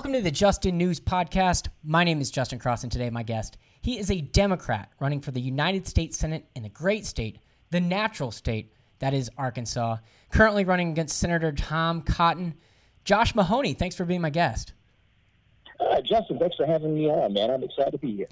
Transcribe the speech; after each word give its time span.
Welcome 0.00 0.14
to 0.14 0.22
the 0.22 0.30
Just 0.30 0.64
In 0.64 0.78
News 0.78 0.98
Podcast. 0.98 1.68
My 1.84 2.04
name 2.04 2.22
is 2.22 2.30
Justin 2.30 2.58
Cross, 2.58 2.84
and 2.84 2.90
today 2.90 3.10
my 3.10 3.22
guest, 3.22 3.58
he 3.82 3.98
is 3.98 4.10
a 4.10 4.22
Democrat 4.22 4.88
running 4.98 5.20
for 5.20 5.30
the 5.30 5.42
United 5.42 5.86
States 5.86 6.16
Senate 6.16 6.46
in 6.56 6.62
the 6.62 6.70
great 6.70 7.04
state, 7.04 7.36
the 7.68 7.82
natural 7.82 8.30
state 8.30 8.72
that 9.00 9.12
is 9.12 9.30
Arkansas. 9.36 9.98
Currently 10.32 10.64
running 10.64 10.88
against 10.88 11.18
Senator 11.18 11.52
Tom 11.52 12.00
Cotton. 12.00 12.54
Josh 13.04 13.34
Mahony, 13.34 13.74
thanks 13.74 13.94
for 13.94 14.06
being 14.06 14.22
my 14.22 14.30
guest. 14.30 14.72
Uh, 15.78 16.00
Justin, 16.00 16.38
thanks 16.38 16.56
for 16.56 16.64
having 16.64 16.94
me 16.94 17.06
on, 17.06 17.34
man. 17.34 17.50
I'm 17.50 17.62
excited 17.62 17.90
to 17.90 17.98
be 17.98 18.16
here. 18.16 18.28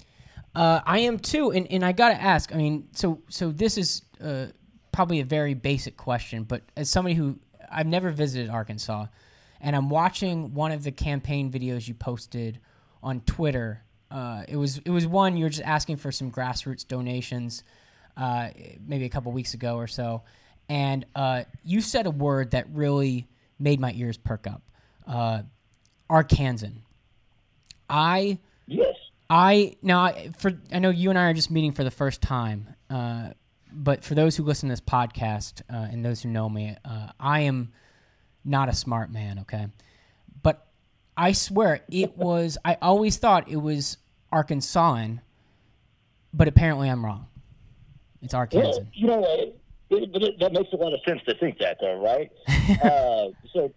Uh, 0.55 0.79
I 0.87 0.97
am 1.01 1.19
too, 1.19 1.51
and, 1.51 1.71
and 1.71 1.85
I 1.85 1.91
got 1.91 2.09
to 2.09 2.19
ask. 2.19 2.51
I 2.51 2.57
mean, 2.57 2.87
so 2.93 3.21
so 3.29 3.51
this 3.51 3.77
is 3.77 4.01
uh, 4.19 4.47
probably 4.91 5.19
a 5.19 5.25
very 5.25 5.53
basic 5.53 5.97
question, 5.97 6.45
but 6.45 6.63
as 6.75 6.89
somebody 6.89 7.13
who 7.13 7.37
I've 7.71 7.85
never 7.85 8.09
visited 8.09 8.49
Arkansas, 8.49 9.05
and 9.61 9.75
I'm 9.75 9.89
watching 9.89 10.53
one 10.53 10.71
of 10.71 10.83
the 10.83 10.91
campaign 10.91 11.51
videos 11.51 11.87
you 11.87 11.93
posted 11.93 12.59
on 13.03 13.21
Twitter. 13.21 13.83
Uh, 14.11 14.43
it 14.47 14.55
was 14.55 14.79
it 14.79 14.89
was 14.89 15.05
one 15.05 15.37
you 15.37 15.43
were 15.43 15.49
just 15.49 15.63
asking 15.63 15.97
for 15.97 16.11
some 16.11 16.31
grassroots 16.31 16.87
donations, 16.87 17.63
uh, 18.17 18.49
maybe 18.85 19.05
a 19.05 19.09
couple 19.09 19.31
weeks 19.31 19.53
ago 19.53 19.75
or 19.75 19.87
so, 19.87 20.23
and 20.67 21.05
uh, 21.15 21.43
you 21.63 21.81
said 21.81 22.05
a 22.05 22.11
word 22.11 22.51
that 22.51 22.67
really 22.71 23.27
made 23.59 23.79
my 23.79 23.91
ears 23.93 24.17
perk 24.17 24.47
up. 24.47 24.61
Uh, 25.05 25.43
Arkansan. 26.09 26.81
I 27.89 28.39
yes. 28.67 28.95
I 29.29 29.75
now 29.81 30.13
for 30.37 30.59
I 30.71 30.79
know 30.79 30.89
you 30.89 31.09
and 31.09 31.19
I 31.19 31.29
are 31.29 31.33
just 31.33 31.51
meeting 31.51 31.71
for 31.71 31.83
the 31.83 31.91
first 31.91 32.21
time, 32.21 32.67
uh, 32.89 33.29
but 33.71 34.03
for 34.03 34.15
those 34.15 34.35
who 34.35 34.43
listen 34.43 34.69
to 34.69 34.73
this 34.73 34.81
podcast 34.81 35.61
uh, 35.71 35.87
and 35.91 36.03
those 36.03 36.21
who 36.21 36.29
know 36.29 36.49
me, 36.49 36.75
uh, 36.83 37.09
I 37.19 37.41
am 37.41 37.71
not 38.43 38.69
a 38.69 38.73
smart 38.73 39.11
man. 39.11 39.39
Okay, 39.39 39.67
but 40.41 40.67
I 41.17 41.31
swear 41.31 41.81
it 41.89 42.17
was. 42.17 42.57
I 42.63 42.77
always 42.81 43.17
thought 43.17 43.49
it 43.49 43.57
was 43.57 43.97
Arkansan, 44.31 45.19
but 46.33 46.47
apparently 46.47 46.89
I'm 46.89 47.03
wrong. 47.03 47.27
It's 48.21 48.33
Arkansas. 48.33 48.69
Well, 48.69 48.87
you 48.93 49.07
know, 49.07 49.23
it, 49.27 49.59
it, 49.89 50.39
that 50.39 50.53
makes 50.53 50.71
a 50.73 50.75
lot 50.75 50.93
of 50.93 50.99
sense 51.07 51.21
to 51.27 51.35
think 51.35 51.57
that, 51.59 51.77
though, 51.79 52.01
right? 52.01 52.29
uh, 52.83 53.29
so, 53.53 53.71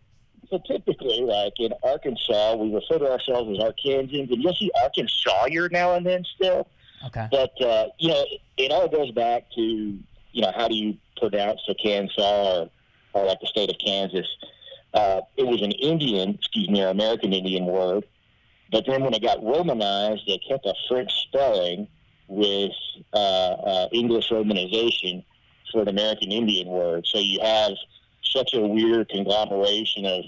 so 0.50 0.60
typically, 0.66 1.20
like 1.20 1.54
in 1.58 1.72
Arkansas, 1.82 2.56
we 2.56 2.74
refer 2.74 2.98
to 2.98 3.10
ourselves 3.10 3.50
as 3.50 3.64
Arkansans, 3.64 4.32
and 4.32 4.42
you'll 4.42 4.54
see 4.54 4.70
Arkansas 4.82 5.46
now 5.70 5.94
and 5.94 6.04
then 6.04 6.24
still. 6.34 6.68
Okay. 7.06 7.26
But 7.30 7.60
uh, 7.60 7.86
you 7.98 8.08
know, 8.08 8.24
it 8.56 8.70
all 8.70 8.88
goes 8.88 9.10
back 9.12 9.44
to 9.54 9.60
you 9.60 10.42
know 10.42 10.52
how 10.54 10.68
do 10.68 10.74
you 10.74 10.96
pronounce 11.16 11.60
Arkansas 11.68 12.60
or, 12.60 12.70
or 13.12 13.24
like 13.26 13.40
the 13.40 13.46
state 13.46 13.70
of 13.70 13.76
Kansas. 13.78 14.26
Uh, 14.94 15.22
it 15.36 15.46
was 15.46 15.62
an 15.62 15.72
Indian, 15.72 16.30
excuse 16.34 16.68
me, 16.68 16.82
or 16.82 16.88
American 16.88 17.32
Indian 17.32 17.64
word. 17.66 18.04
But 18.70 18.84
then 18.86 19.02
when 19.02 19.14
it 19.14 19.22
got 19.22 19.42
Romanized, 19.42 20.22
they 20.26 20.38
kept 20.38 20.66
a 20.66 20.74
French 20.88 21.12
spelling 21.28 21.88
with 22.28 22.72
uh, 23.12 23.16
uh, 23.16 23.88
English 23.92 24.30
romanization 24.30 25.24
for 25.70 25.82
an 25.82 25.88
American 25.88 26.32
Indian 26.32 26.68
word. 26.68 27.06
So 27.06 27.18
you 27.18 27.40
have 27.40 27.72
such 28.24 28.54
a 28.54 28.60
weird 28.60 29.08
conglomeration 29.10 30.06
of 30.06 30.24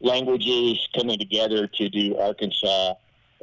languages 0.00 0.88
coming 0.94 1.18
together 1.18 1.66
to 1.66 1.88
do 1.88 2.16
Arkansas, 2.16 2.94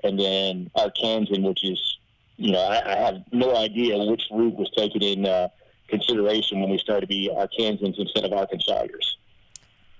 and 0.03 0.19
then 0.19 0.71
Arkansan, 0.77 1.43
which 1.43 1.63
is, 1.65 1.97
you 2.37 2.51
know, 2.51 2.59
I, 2.59 2.93
I 2.93 2.97
have 2.97 3.23
no 3.31 3.55
idea 3.55 3.97
which 3.97 4.23
route 4.31 4.55
was 4.55 4.71
taken 4.71 5.01
in 5.01 5.25
uh, 5.25 5.49
consideration 5.87 6.61
when 6.61 6.69
we 6.69 6.77
started 6.77 7.01
to 7.01 7.07
be 7.07 7.29
Arkansans 7.33 7.97
instead 7.97 8.23
of 8.23 8.31
Arkansawyers. 8.31 9.15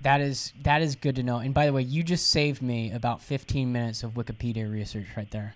That 0.02 0.22
is 0.22 0.54
that 0.64 0.82
is 0.82 0.96
good 0.96 1.16
to 1.16 1.24
know. 1.24 1.38
And 1.38 1.54
by 1.54 1.66
the 1.66 1.74
way, 1.74 1.82
you 1.82 2.04
just 2.04 2.30
saved 2.30 2.62
me 2.62 2.92
about 2.92 3.22
15 3.22 3.72
minutes 3.72 4.04
of 4.04 4.12
Wikipedia 4.12 4.72
research 4.72 5.08
right 5.16 5.30
there. 5.32 5.56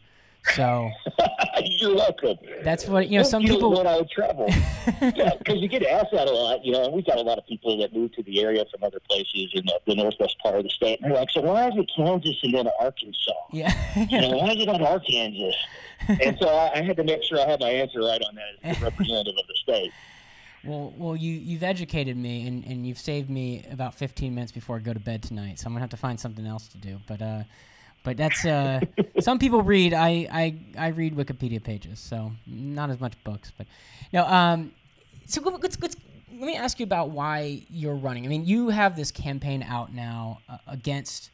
So 0.56 0.90
you're 1.64 1.96
welcome. 1.96 2.38
That's 2.64 2.88
what 2.88 3.10
you 3.10 3.20
know. 3.20 3.24
Some 3.24 3.44
people 3.44 3.78
out 3.88 4.02
of 4.02 4.10
trouble 4.10 4.48
because 5.00 5.14
yeah, 5.48 5.54
you 5.54 5.68
get 5.68 5.84
asked 5.84 6.12
that 6.14 6.28
a 6.28 6.32
lot. 6.32 6.64
You 6.66 6.72
know, 6.72 6.86
and 6.86 6.94
we've 6.94 7.06
got 7.06 7.18
a 7.18 7.22
lot 7.22 7.38
of 7.38 7.46
people 7.46 7.78
that 7.80 7.94
move 7.94 8.14
to 8.14 8.24
the 8.24 8.42
area 8.42 8.66
from 8.72 8.84
other 8.84 9.00
places 9.08 9.52
in 9.54 9.66
the, 9.66 9.80
the 9.86 9.96
northwest 9.96 10.38
part 10.42 10.56
of 10.56 10.64
the 10.64 10.70
state. 10.70 11.00
And 11.02 11.12
they're 11.12 11.20
like, 11.20 11.30
"So 11.32 11.42
why 11.42 11.68
is 11.68 11.74
it 11.76 11.92
Kansas 11.96 12.38
and 12.42 12.54
then 12.54 12.68
Arkansas? 12.80 13.32
Yeah, 13.52 13.74
you 14.10 14.22
know, 14.22 14.38
why 14.38 14.52
is 14.52 14.62
it 14.62 14.66
not 14.66 14.82
Arkansas?" 14.82 15.58
and 16.08 16.38
so 16.40 16.48
I, 16.48 16.80
I 16.80 16.82
had 16.82 16.98
to 16.98 17.04
make 17.04 17.24
sure 17.24 17.40
I 17.40 17.46
had 17.46 17.60
my 17.60 17.70
answer 17.70 18.00
right 18.00 18.22
on 18.22 18.36
that 18.36 18.56
as 18.64 18.82
representative 18.82 19.36
of 19.38 19.48
the 19.48 19.56
state. 19.56 19.92
Well, 20.64 20.94
well, 20.98 21.16
you 21.16 21.34
you've 21.34 21.64
educated 21.64 22.18
me 22.18 22.48
and, 22.48 22.66
and 22.66 22.86
you've 22.86 23.00
saved 23.00 23.30
me 23.30 23.66
about 23.72 23.94
15 23.96 24.34
minutes 24.36 24.52
before 24.52 24.76
I 24.76 24.80
go 24.80 24.94
to 24.94 25.00
bed 25.00 25.24
tonight. 25.24 25.60
So 25.60 25.68
I'm 25.68 25.74
gonna 25.74 25.82
have 25.82 25.90
to 25.92 25.98
find 25.98 26.20
something 26.20 26.46
else 26.46 26.68
to 26.70 26.78
do. 26.78 27.00
But 27.08 27.22
uh, 27.22 27.44
but 28.04 28.18
that's 28.18 28.46
uh, 28.46 28.82
some 29.20 29.40
people 29.40 29.62
read. 29.62 29.94
I, 29.94 30.28
I 30.32 30.56
I 30.78 30.88
read 30.90 31.16
Wikipedia 31.16 31.64
pages, 31.64 32.00
so 32.00 32.32
not 32.46 32.90
as 32.90 33.00
much 33.00 33.14
books. 33.24 33.52
But 33.58 33.68
no. 34.12 34.26
Um, 34.26 34.72
so 35.28 35.42
let's 35.42 35.80
let's 35.82 35.96
let 36.32 36.46
me 36.46 36.56
ask 36.56 36.80
you 36.80 36.84
about 36.84 37.10
why 37.10 37.64
you're 37.70 37.96
running. 37.96 38.26
I 38.26 38.30
mean, 38.30 38.46
you 38.46 38.70
have 38.70 38.96
this 38.96 39.12
campaign 39.12 39.64
out 39.64 39.94
now 39.94 40.40
uh, 40.50 40.58
against 40.68 41.32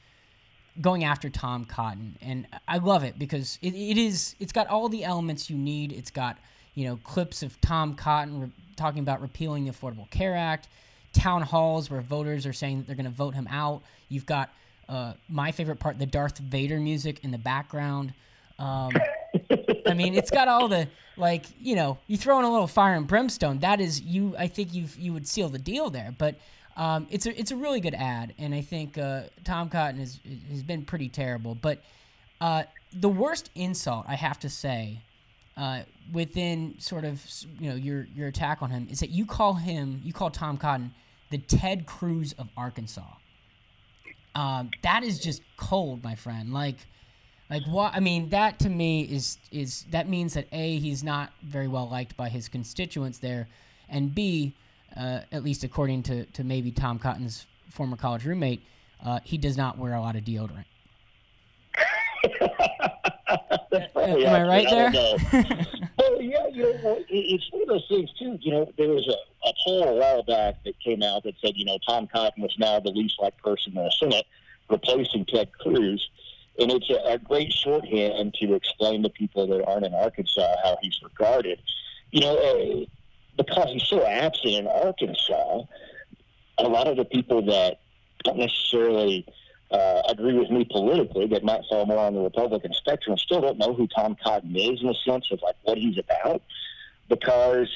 going 0.81 1.03
after 1.03 1.29
Tom 1.29 1.65
Cotton, 1.65 2.17
and 2.21 2.47
I 2.67 2.77
love 2.79 3.03
it 3.03 3.17
because 3.17 3.57
it, 3.61 3.73
it 3.73 3.97
is 3.97 4.35
it's 4.39 4.51
got 4.51 4.67
all 4.67 4.89
the 4.89 5.03
elements 5.03 5.49
you 5.49 5.57
need. 5.57 5.91
It's 5.91 6.11
got 6.11 6.37
you 6.75 6.87
know 6.87 6.97
clips 6.97 7.41
of 7.41 7.59
Tom 7.61 7.95
Cotton 7.95 8.53
talking 8.75 8.99
about 8.99 9.21
repealing 9.21 9.65
the 9.65 9.71
Affordable 9.71 10.09
Care 10.11 10.35
Act, 10.35 10.67
town 11.13 11.41
halls 11.41 11.89
where 11.89 12.01
voters 12.01 12.45
are 12.45 12.53
saying 12.53 12.77
that 12.77 12.87
they're 12.87 12.95
going 12.95 13.05
to 13.05 13.11
vote 13.11 13.33
him 13.33 13.47
out. 13.49 13.81
You've 14.09 14.25
got 14.25 14.49
uh, 14.87 15.13
my 15.29 15.51
favorite 15.51 15.79
part, 15.79 15.97
the 15.97 16.05
Darth 16.05 16.37
Vader 16.37 16.79
music 16.79 17.23
in 17.23 17.31
the 17.31 17.37
background. 17.37 18.13
Um, 18.59 18.91
I 19.87 19.93
mean, 19.93 20.13
it's 20.13 20.29
got 20.29 20.47
all 20.47 20.67
the 20.67 20.87
like 21.17 21.45
you 21.59 21.75
know, 21.75 21.97
you 22.07 22.17
throw 22.17 22.37
in 22.39 22.45
a 22.45 22.51
little 22.51 22.67
fire 22.67 22.95
and 22.95 23.07
brimstone. 23.07 23.59
That 23.59 23.81
is 23.81 24.01
you. 24.01 24.35
I 24.37 24.47
think 24.47 24.73
you 24.73 24.85
you 24.97 25.13
would 25.13 25.27
seal 25.27 25.49
the 25.49 25.59
deal 25.59 25.89
there, 25.89 26.13
but. 26.17 26.35
Um, 26.77 27.07
it's 27.09 27.25
a 27.25 27.39
it's 27.39 27.51
a 27.51 27.55
really 27.55 27.79
good 27.79 27.93
ad, 27.93 28.33
and 28.37 28.53
I 28.53 28.59
think 28.59 28.97
uh, 28.97 29.21
Tom 29.45 29.69
Cotton 29.69 29.97
has 29.97 30.19
has 30.51 30.61
been 30.61 30.83
pretty 30.83 31.07
terrible. 31.07 31.55
But 31.55 31.81
uh, 32.41 32.63
the 32.91 33.07
worst 33.07 33.49
insult 33.55 34.03
I 34.09 34.15
have 34.15 34.39
to 34.41 34.49
say 34.49 34.99
uh, 35.57 35.81
within 36.11 36.75
sort 36.79 37.05
of 37.05 37.23
you 37.59 37.69
know 37.69 37.75
your 37.75 38.07
your 38.15 38.27
attack 38.27 38.61
on 38.61 38.69
him 38.69 38.87
is 38.89 38.99
that 38.99 39.09
you 39.09 39.25
call 39.25 39.53
him 39.53 40.01
you 40.03 40.13
call 40.13 40.29
Tom 40.29 40.57
Cotton 40.57 40.93
the 41.29 41.37
Ted 41.37 41.85
Cruz 41.85 42.33
of 42.33 42.49
Arkansas. 42.55 43.03
Um, 44.35 44.71
that 44.83 45.03
is 45.03 45.19
just 45.19 45.41
cold, 45.57 46.03
my 46.03 46.15
friend. 46.15 46.53
Like, 46.53 46.75
like 47.49 47.63
what? 47.67 47.95
I 47.95 47.99
mean, 47.99 48.29
that 48.29 48.59
to 48.59 48.69
me 48.69 49.03
is 49.03 49.37
is 49.51 49.85
that 49.91 50.09
means 50.09 50.33
that 50.33 50.47
a 50.51 50.77
he's 50.77 51.03
not 51.03 51.31
very 51.41 51.67
well 51.67 51.89
liked 51.89 52.17
by 52.17 52.29
his 52.29 52.49
constituents 52.49 53.17
there, 53.19 53.47
and 53.89 54.13
b, 54.13 54.53
uh, 54.95 55.21
at 55.31 55.43
least 55.43 55.63
according 55.63 56.03
to 56.03 56.25
to 56.25 56.43
maybe 56.43 56.71
Tom 56.71 56.99
Cotton's 56.99 57.45
former 57.69 57.95
college 57.95 58.25
roommate, 58.25 58.61
uh, 59.03 59.19
he 59.23 59.37
does 59.37 59.57
not 59.57 59.77
wear 59.77 59.93
a 59.93 60.01
lot 60.01 60.15
of 60.15 60.23
deodorant. 60.23 60.65
Am 63.73 64.35
I 64.35 64.43
right 64.43 64.67
there? 64.69 64.91
well, 65.97 66.21
yeah, 66.21 66.47
you 66.47 66.63
know, 66.63 67.03
it's 67.09 67.51
one 67.51 67.63
of 67.63 67.67
those 67.67 67.85
things 67.87 68.11
too. 68.17 68.37
You 68.41 68.51
know, 68.51 68.71
there 68.77 68.89
was 68.89 69.07
a, 69.07 69.47
a 69.47 69.53
poll 69.63 69.83
a 69.89 69.93
while 69.93 70.23
back 70.23 70.63
that 70.63 70.79
came 70.79 71.03
out 71.03 71.23
that 71.23 71.35
said, 71.43 71.53
you 71.55 71.65
know, 71.65 71.77
Tom 71.87 72.07
Cotton 72.07 72.43
was 72.43 72.55
now 72.57 72.79
the 72.79 72.91
least 72.91 73.15
liked 73.21 73.41
person 73.41 73.77
in 73.77 73.83
the 73.83 73.91
Senate, 73.99 74.25
replacing 74.69 75.25
Ted 75.25 75.51
Cruz. 75.59 76.09
And 76.57 76.71
it's 76.71 76.89
a, 76.89 77.13
a 77.13 77.17
great 77.17 77.51
shorthand 77.51 78.33
to 78.41 78.53
explain 78.53 79.03
to 79.03 79.09
people 79.09 79.47
that 79.47 79.65
aren't 79.65 79.85
in 79.85 79.93
Arkansas 79.93 80.55
how 80.63 80.77
he's 80.81 80.99
regarded. 81.03 81.61
You 82.11 82.21
know, 82.21 82.35
uh, 82.37 82.85
because 83.37 83.69
he's 83.71 83.87
so 83.87 84.05
absent 84.05 84.53
in 84.53 84.67
Arkansas, 84.67 85.63
a 86.57 86.63
lot 86.63 86.87
of 86.87 86.95
the 86.95 87.05
people 87.05 87.41
that 87.47 87.79
don't 88.23 88.37
necessarily 88.37 89.25
uh, 89.75 90.01
agree 90.07 90.37
with 90.37 90.49
me 90.49 90.65
politically 90.71 91.27
that 91.27 91.43
might 91.43 91.61
fall 91.69 91.85
more 91.85 91.97
on 91.97 92.13
the 92.13 92.21
Republican 92.21 92.73
spectrum 92.73 93.17
still 93.17 93.41
don't 93.41 93.57
know 93.57 93.73
who 93.73 93.87
Tom 93.87 94.15
Cotton 94.23 94.55
is 94.55 94.81
in 94.81 94.87
a 94.87 94.93
sense 95.05 95.29
of 95.31 95.41
like 95.41 95.55
what 95.63 95.77
he's 95.77 95.97
about 95.97 96.41
because 97.09 97.67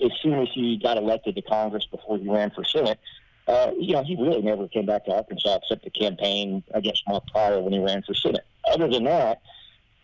as 0.00 0.10
soon 0.22 0.40
as 0.40 0.48
he 0.52 0.76
got 0.76 0.98
elected 0.98 1.34
to 1.36 1.42
Congress 1.42 1.86
before 1.90 2.18
he 2.18 2.28
ran 2.28 2.50
for 2.50 2.64
Senate, 2.64 2.98
uh, 3.46 3.70
you 3.78 3.94
know, 3.94 4.04
he 4.04 4.14
really 4.14 4.42
never 4.42 4.68
came 4.68 4.84
back 4.84 5.06
to 5.06 5.10
Arkansas 5.10 5.58
except 5.62 5.84
to 5.84 5.90
campaign 5.90 6.62
against 6.74 7.02
Mark 7.08 7.26
Pryor 7.28 7.62
when 7.62 7.72
he 7.72 7.78
ran 7.78 8.02
for 8.02 8.12
Senate. 8.12 8.44
Other 8.70 8.88
than 8.88 9.04
that, 9.04 9.40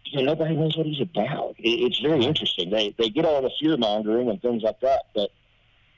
you 0.04 0.18
know, 0.18 0.32
nobody 0.32 0.56
knows 0.56 0.76
what 0.78 0.86
he's 0.86 1.02
about. 1.02 1.54
It, 1.58 1.68
it's 1.68 2.00
very 2.00 2.24
interesting. 2.24 2.70
They 2.70 2.94
they 2.96 3.10
get 3.10 3.26
all 3.26 3.42
the 3.42 3.50
fear 3.60 3.76
mongering 3.76 4.30
and 4.30 4.40
things 4.40 4.62
like 4.62 4.80
that, 4.80 5.02
but 5.14 5.30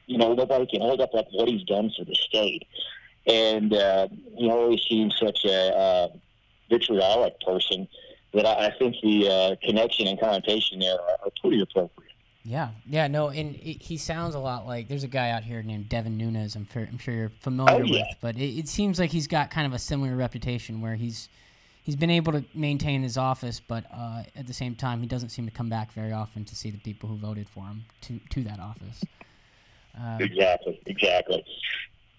you 0.07 0.19
know, 0.19 0.35
nobody 0.35 0.67
can 0.67 0.81
hold 0.81 1.01
up 1.01 1.15
like 1.15 1.29
what 1.33 1.49
he's 1.49 1.63
done 1.63 1.93
for 1.97 2.05
the 2.05 2.15
state 2.17 2.67
and 3.27 3.73
uh, 3.73 4.09
he 4.37 4.51
always 4.51 4.81
seemed 4.89 5.15
such 5.19 5.45
a 5.45 5.77
uh, 5.77 6.09
vitriolic 6.71 7.39
person 7.41 7.89
that 8.35 8.47
I, 8.47 8.67
I 8.67 8.71
think 8.79 8.97
the 9.03 9.29
uh, 9.29 9.57
connection 9.67 10.07
and 10.07 10.19
connotation 10.19 10.79
there 10.79 10.95
are, 10.95 11.17
are, 11.25 11.31
pretty 11.41 11.61
appropriate. 11.61 12.13
Yeah, 12.45 12.71
yeah, 12.89 13.09
no, 13.09 13.29
and 13.29 13.57
it, 13.57 13.83
he 13.83 13.97
sounds 13.97 14.35
a 14.37 14.39
lot 14.39 14.67
like 14.67 14.89
there's 14.89 15.03
a 15.03 15.09
guy 15.09 15.31
out 15.31 15.43
here 15.43 15.63
named 15.63 15.89
Devin 15.89 16.17
Nunes. 16.17 16.55
I'm, 16.55 16.69
I'm 16.75 16.99
sure 16.99 17.15
you're 17.15 17.33
familiar 17.41 17.83
oh, 17.83 17.85
yeah. 17.85 18.05
with, 18.09 18.17
but 18.21 18.37
it, 18.37 18.59
it, 18.59 18.69
seems 18.69 19.01
like 19.01 19.11
he's 19.11 19.27
got 19.27 19.51
kind 19.51 19.67
of 19.67 19.73
a 19.73 19.79
similar 19.79 20.15
reputation 20.15 20.81
where 20.81 20.95
he's 20.95 21.29
he's 21.83 21.97
been 21.97 22.11
able 22.11 22.33
to 22.33 22.45
maintain 22.55 23.03
his 23.03 23.17
office, 23.17 23.61
but 23.61 23.85
uh, 23.93 24.23
at 24.37 24.47
the 24.47 24.53
same 24.53 24.77
time, 24.77 25.01
he 25.01 25.07
doesn't 25.09 25.31
seem 25.31 25.47
to 25.47 25.51
come 25.51 25.69
back 25.69 25.93
very 25.93 26.13
often 26.13 26.45
to 26.45 26.55
see 26.55 26.71
the 26.71 26.79
people 26.79 27.09
who 27.09 27.17
voted 27.17 27.49
for 27.49 27.65
him 27.65 27.85
to 28.03 28.21
to 28.31 28.45
that 28.45 28.61
office. 28.61 29.03
Uh, 29.99 30.19
exactly, 30.21 30.81
exactly. 30.87 31.45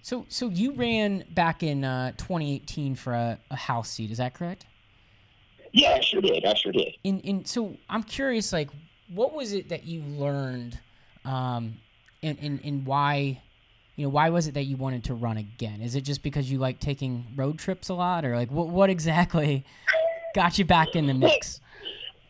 So, 0.08 0.26
so 0.30 0.48
you 0.48 0.72
ran 0.72 1.26
back 1.32 1.64
in 1.64 1.84
uh, 1.84 2.12
2018 2.12 2.96
for 2.96 3.12
a, 3.12 3.38
a, 3.52 3.58
House 3.58 3.90
seat, 3.90 4.10
is 4.10 4.20
that 4.20 4.34
correct? 4.34 4.66
Yeah, 5.74 5.96
I 5.96 6.00
sure 6.00 6.22
did. 6.22 6.46
I 6.46 6.54
sure 6.54 6.72
did. 6.72 6.96
In, 7.04 7.20
in, 7.20 7.44
so 7.44 7.76
I'm 7.90 8.04
curious, 8.04 8.54
like, 8.54 8.70
what 9.14 9.34
was 9.34 9.52
it 9.52 9.68
that 9.68 9.86
you 9.86 10.02
learned, 10.04 10.80
um, 11.26 11.74
and, 12.24 12.38
and, 12.42 12.62
and 12.64 12.86
why, 12.86 13.42
you 13.98 14.06
know, 14.06 14.10
why 14.10 14.30
was 14.30 14.48
it 14.48 14.54
that 14.54 14.64
you 14.64 14.78
wanted 14.78 15.04
to 15.04 15.14
run 15.14 15.36
again? 15.36 15.82
Is 15.82 15.94
it 15.94 16.06
just 16.06 16.24
because 16.24 16.50
you 16.50 16.58
like 16.58 16.80
taking 16.80 17.26
road 17.36 17.60
trips 17.60 17.90
a 17.90 17.94
lot, 17.94 18.24
or 18.24 18.34
like, 18.34 18.50
what, 18.50 18.70
what 18.70 18.90
exactly 18.90 19.66
got 20.34 20.58
you 20.58 20.64
back 20.64 20.96
in 20.96 21.08
the 21.08 21.14
mix? 21.14 21.60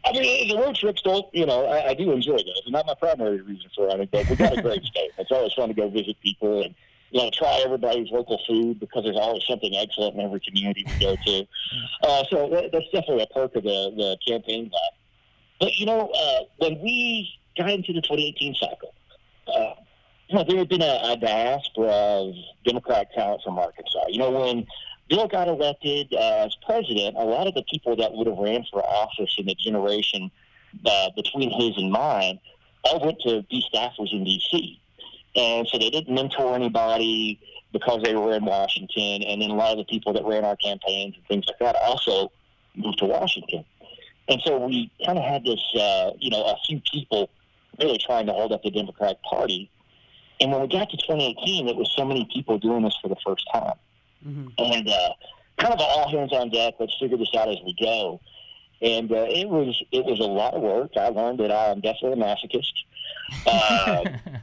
I 0.04 0.14
mean, 0.14 0.48
the 0.48 0.58
road 0.58 0.76
trips 0.76 1.04
don't, 1.04 1.28
you 1.32 1.46
know, 1.46 1.68
I, 1.68 1.90
I 1.90 1.94
do 1.94 2.12
enjoy 2.12 2.38
those. 2.38 2.54
It's 2.58 2.72
not 2.72 2.88
my 2.88 2.96
primary 2.96 3.42
reason 3.42 3.70
for 3.76 3.86
running, 3.86 4.10
but 4.12 4.28
we 4.28 4.36
got 4.36 4.58
a 4.58 4.64
great 4.64 4.84
state. 4.84 5.12
It's 5.20 5.32
always 5.32 5.54
fun 5.54 5.68
to 5.68 5.76
go 5.76 5.90
visit 5.90 6.20
people 6.22 6.64
and, 6.64 6.74
you 7.12 7.22
know, 7.22 7.30
try 7.32 7.62
everybody's 7.64 8.12
local 8.12 8.40
food 8.48 8.80
because 8.80 9.04
there's 9.04 9.18
always 9.18 9.46
something 9.46 9.76
excellent 9.76 10.16
in 10.16 10.22
every 10.22 10.40
community 10.40 10.86
we 10.86 11.00
go 11.00 11.16
to. 11.26 11.48
Uh, 12.04 12.24
so 12.30 12.50
that, 12.50 12.72
that's 12.72 12.86
definitely 12.86 13.24
a 13.24 13.34
perk 13.34 13.56
of 13.56 13.64
the, 13.64 13.92
the 13.96 14.18
campaign. 14.28 14.72
But, 15.60 15.76
you 15.76 15.86
know, 15.86 16.10
uh, 16.10 16.40
when 16.58 16.80
we 16.82 17.30
got 17.58 17.70
into 17.70 17.94
the 17.94 18.02
2018 18.02 18.56
cycle, 18.56 18.94
uh, 19.48 19.74
you 20.28 20.36
know, 20.36 20.44
there 20.48 20.58
had 20.58 20.70
been 20.70 20.82
a, 20.82 21.00
a 21.04 21.18
diaspora 21.18 21.88
of 21.88 22.34
Democratic 22.66 23.14
talent 23.14 23.42
from 23.44 23.58
Arkansas. 23.58 24.08
You 24.10 24.20
know, 24.20 24.32
when 24.32 24.68
Bill 25.10 25.28
got 25.28 25.48
elected 25.48 26.14
uh, 26.14 26.46
as 26.46 26.56
president, 26.66 27.16
a 27.16 27.24
lot 27.24 27.48
of 27.48 27.54
the 27.54 27.64
people 27.72 27.96
that 27.96 28.12
would 28.14 28.28
have 28.28 28.38
ran 28.38 28.66
for 28.70 28.84
office 28.86 29.34
in 29.38 29.46
the 29.46 29.56
generation 29.56 30.30
uh, 30.86 31.10
between 31.16 31.50
his 31.50 31.78
and 31.78 31.92
mine 31.92 32.40
all 32.84 33.00
went 33.06 33.20
to 33.22 33.42
be 33.50 33.64
staffers 33.74 34.12
in 34.12 34.24
D.C. 34.26 34.80
And 35.38 35.68
so 35.68 35.78
they 35.78 35.90
didn't 35.90 36.14
mentor 36.14 36.56
anybody 36.56 37.40
because 37.72 38.02
they 38.04 38.16
were 38.16 38.34
in 38.34 38.44
Washington. 38.44 39.24
And 39.24 39.42
then 39.42 39.52
a 39.52 39.56
lot 39.56 39.72
of 39.72 39.78
the 39.78 39.86
people 39.86 40.12
that 40.14 40.26
ran 40.26 40.44
our 40.44 40.56
campaigns 40.58 41.16
and 41.16 41.26
things 41.28 41.46
like 41.48 41.60
that 41.60 41.76
also 41.82 42.32
moved 42.76 42.98
to 43.00 43.06
Washington. 43.06 43.64
And 44.30 44.42
so 44.44 44.58
we 44.66 44.92
kind 45.06 45.18
of 45.18 45.24
had 45.24 45.44
this, 45.46 45.62
uh, 45.76 46.12
you 46.20 46.32
know, 46.32 46.44
a 46.44 46.56
few 46.66 46.82
people 46.92 47.30
really 47.80 48.00
trying 48.00 48.26
to 48.26 48.34
hold 48.34 48.52
up 48.52 48.64
the 48.64 48.72
Democratic 48.72 49.22
Party. 49.22 49.70
And 50.42 50.52
when 50.52 50.62
we 50.62 50.68
got 50.68 50.90
to 50.90 50.98
2018, 50.98 51.68
it 51.68 51.76
was 51.76 51.92
so 51.96 52.04
many 52.04 52.28
people 52.34 52.58
doing 52.58 52.84
this 52.84 52.98
for 53.02 53.08
the 53.08 53.16
first 53.26 53.48
time. 53.54 53.76
Mm-hmm. 54.28 54.48
And 54.58 54.90
uh, 54.90 55.10
kind 55.58 55.74
of 55.74 55.80
all 55.80 56.10
hands 56.10 56.34
on 56.34 56.50
deck. 56.50 56.76
Let's 56.80 56.98
figure 57.00 57.18
this 57.18 57.34
out 57.38 57.50
as 57.50 57.58
we 57.64 57.76
go. 57.80 58.20
And 58.82 59.12
uh, 59.12 59.26
it 59.30 59.50
was 59.50 59.82
it 59.92 60.06
was 60.06 60.20
a 60.20 60.24
lot 60.24 60.54
of 60.54 60.62
work. 60.62 60.92
I 60.96 61.10
learned 61.10 61.40
that 61.40 61.52
I 61.52 61.72
am 61.72 61.82
definitely 61.82 62.22
a 62.22 62.24
masochist. 62.24 62.84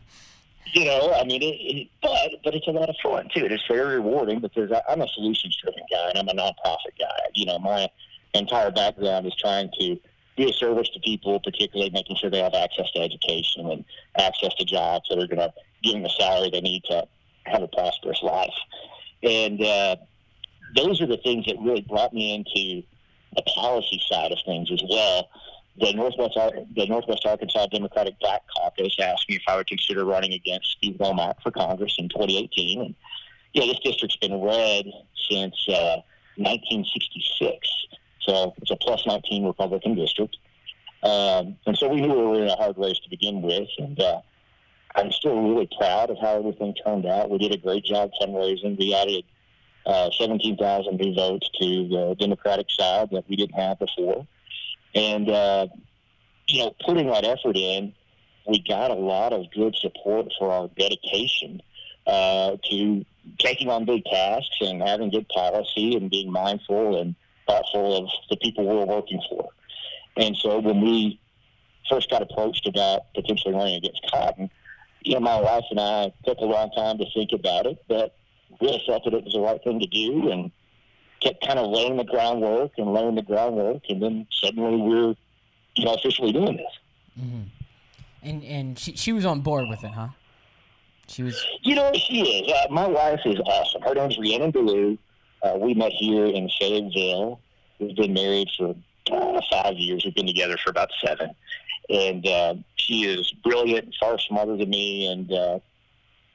You 0.72 0.87
know, 0.87 1.12
I 1.12 1.25
mean, 1.25 1.43
it, 1.43 1.55
it, 1.55 1.88
but 2.02 2.31
but 2.43 2.55
it's 2.55 2.66
a 2.66 2.72
lot 2.72 2.88
of 2.88 2.96
fun 3.02 3.28
too. 3.34 3.46
It's 3.46 3.62
very 3.69 3.96
rewarding 3.96 4.40
because 4.40 4.72
I, 4.72 4.82
I'm 4.88 5.02
a 5.02 5.08
solutions 5.08 5.56
driven 5.62 5.82
guy 5.90 6.11
and 6.11 6.19
I'm 6.19 6.28
a 6.28 6.40
nonprofit 6.40 6.99
guy. 6.99 7.19
You 7.34 7.46
know, 7.46 7.58
my 7.58 7.88
entire 8.34 8.70
background 8.70 9.26
is 9.26 9.34
trying 9.37 9.70
to 9.78 9.96
be 10.37 10.50
a 10.50 10.52
service 10.52 10.88
to 10.90 11.00
people, 11.00 11.38
particularly 11.40 11.90
making 11.90 12.16
sure 12.16 12.31
they 12.31 12.43
have 12.43 12.55
access 12.55 12.90
to 12.93 13.00
education 13.00 13.70
and 13.70 13.84
access 14.19 14.52
to 14.55 14.64
jobs 14.64 15.08
that 15.08 15.19
are 15.19 15.26
going 15.26 15.38
to 15.38 15.52
give 15.82 15.93
them 15.93 16.02
the 16.02 16.11
salary 16.19 16.50
they 16.50 16.61
need 16.61 16.82
to 16.84 17.06
have 17.46 17.62
a 17.62 17.69
prosperous 17.69 18.20
life. 18.22 18.55
And 19.22 19.62
uh, 19.62 19.96
those 20.76 21.00
are 21.00 21.06
the 21.06 21.19
things 21.19 21.46
that 21.46 21.56
really 21.60 21.82
brought 21.82 22.12
me 22.12 22.34
into 22.34 22.84
the 23.37 23.43
policy 23.43 24.00
side 24.10 24.32
of 24.32 24.38
things 24.44 24.70
as 24.72 24.82
well. 24.88 25.28
The 25.81 25.93
Northwest 25.93 26.35
the 26.35 26.87
Northwest 26.87 27.26
Arkansas 27.26 27.67
Democratic 27.67 28.19
Black 28.21 28.43
Caucus 28.56 28.97
asked 29.00 29.29
me 29.29 29.37
if 29.37 29.43
I 29.49 29.56
would 29.56 29.67
consider 29.67 30.05
running 30.05 30.32
against 30.32 30.71
Steve 30.73 30.97
Womack 30.99 31.43
for 31.43 31.50
Congress 31.50 31.97
in 31.99 32.09
2018. 32.09 32.81
And 32.81 32.94
know, 33.61 33.67
this 33.67 33.81
district's 33.81 34.17
been 34.17 34.41
red 34.41 34.87
since 35.31 35.55
uh, 35.69 36.03
1966, 36.37 37.69
so 38.21 38.55
it's 38.59 38.71
a 38.71 38.76
plus 38.76 39.06
19 39.06 39.44
Republican 39.44 39.94
district. 39.94 40.37
Um, 41.03 41.56
and 41.67 41.77
so 41.77 41.88
we 41.88 42.00
knew 42.00 42.12
we 42.12 42.27
were 42.27 42.43
in 42.43 42.49
a 42.49 42.56
hard 42.56 42.77
race 42.79 42.99
to 43.00 43.11
begin 43.11 43.43
with, 43.43 43.69
and 43.79 44.00
uh, 44.00 44.20
I'm 44.97 45.12
still 45.12 45.41
really 45.41 45.69
proud 45.79 46.11
of 46.11 46.17
how 46.20 46.38
everything 46.38 46.75
turned 46.85 47.06
out. 47.06 47.31
We 47.31 47.38
did 47.38 47.53
a 47.53 47.59
great 47.59 47.85
job 47.85 48.11
fundraising. 48.20 48.79
We 48.79 48.94
added 48.94 49.25
uh, 49.87 50.11
17,000 50.19 50.97
new 50.97 51.15
votes 51.15 51.49
to 51.61 51.88
the 51.88 52.17
Democratic 52.19 52.67
side 52.70 53.09
that 53.12 53.29
we 53.29 53.37
didn't 53.37 53.55
have 53.55 53.79
before. 53.79 54.27
And, 54.94 55.29
uh, 55.29 55.67
you 56.46 56.61
know, 56.61 56.75
putting 56.85 57.08
that 57.08 57.25
effort 57.25 57.56
in, 57.56 57.93
we 58.46 58.61
got 58.61 58.91
a 58.91 58.94
lot 58.94 59.32
of 59.32 59.50
good 59.50 59.75
support 59.76 60.32
for 60.38 60.50
our 60.50 60.69
dedication 60.79 61.61
uh, 62.06 62.56
to 62.70 63.05
taking 63.38 63.70
on 63.70 63.85
big 63.85 64.05
tasks 64.05 64.56
and 64.61 64.82
having 64.82 65.11
good 65.11 65.29
policy 65.29 65.96
and 65.96 66.11
being 66.11 66.31
mindful 66.31 67.00
and 67.00 67.14
thoughtful 67.46 68.05
of 68.05 68.11
the 68.31 68.37
people 68.37 68.67
we're 68.67 68.85
working 68.85 69.20
for. 69.29 69.49
And 70.17 70.37
so 70.37 70.58
when 70.61 70.81
we 70.81 71.19
first 71.88 72.11
got 72.11 72.23
approached 72.23 72.67
about 72.67 73.12
potentially 73.14 73.55
running 73.55 73.76
against 73.76 74.02
Cotton, 74.11 74.50
you 75.02 75.14
know, 75.14 75.20
my 75.20 75.41
wife 75.41 75.64
and 75.70 75.81
I 75.81 76.12
took 76.25 76.38
a 76.38 76.44
long 76.44 76.70
time 76.73 76.99
to 76.99 77.05
think 77.12 77.32
about 77.32 77.67
it, 77.67 77.82
but 77.88 78.17
really 78.61 78.82
felt 78.87 79.05
that 79.05 79.14
it 79.14 79.25
was 79.25 79.35
the 79.35 79.41
right 79.41 79.62
thing 79.62 79.81
to 79.81 79.87
do 79.87 80.31
and 80.31 80.50
kept 81.25 81.47
kind 81.47 81.59
of 81.59 81.71
laying 81.71 81.97
the 81.97 82.05
groundwork 82.05 82.73
and 82.79 82.93
laying 82.93 83.15
the 83.15 83.23
groundwork. 83.23 83.82
And 83.88 84.03
then 84.03 84.26
suddenly 84.31 84.76
we're, 84.76 85.15
you 85.76 85.85
know, 85.85 85.94
officially 85.94 86.32
doing 86.32 86.56
this. 86.56 86.79
Mm-hmm. 87.21 87.43
And, 88.23 88.44
and 88.44 88.79
she, 88.79 88.97
she 88.97 89.12
was 89.12 89.25
on 89.25 89.41
board 89.41 89.67
with 89.69 89.85
it, 89.85 89.91
huh? 89.91 90.09
She 91.09 91.23
was. 91.23 91.44
You 91.62 91.75
know, 91.75 91.93
she 91.94 92.21
is. 92.23 92.53
Uh, 92.53 92.73
my 92.73 92.87
wife 92.87 93.21
is 93.25 93.38
awesome. 93.44 93.82
Her 93.82 93.94
name's 93.94 94.19
Rhiannon 94.19 94.50
Ballou. 94.50 94.97
Uh, 95.43 95.56
we 95.59 95.75
met 95.75 95.93
here 95.93 96.26
in 96.26 96.49
Fayetteville. 96.59 97.41
We've 97.79 97.97
been 97.97 98.15
married 98.15 98.49
for 98.56 98.75
uh, 99.12 99.41
five 99.50 99.75
years. 99.77 100.05
We've 100.05 100.15
been 100.15 100.27
together 100.27 100.56
for 100.56 100.70
about 100.70 100.91
seven 101.05 101.35
and 101.88 102.27
uh, 102.27 102.55
she 102.77 103.05
is 103.05 103.31
brilliant, 103.43 103.94
far 104.00 104.19
smarter 104.19 104.56
than 104.56 104.70
me, 104.70 105.06
and 105.06 105.31
uh, 105.32 105.59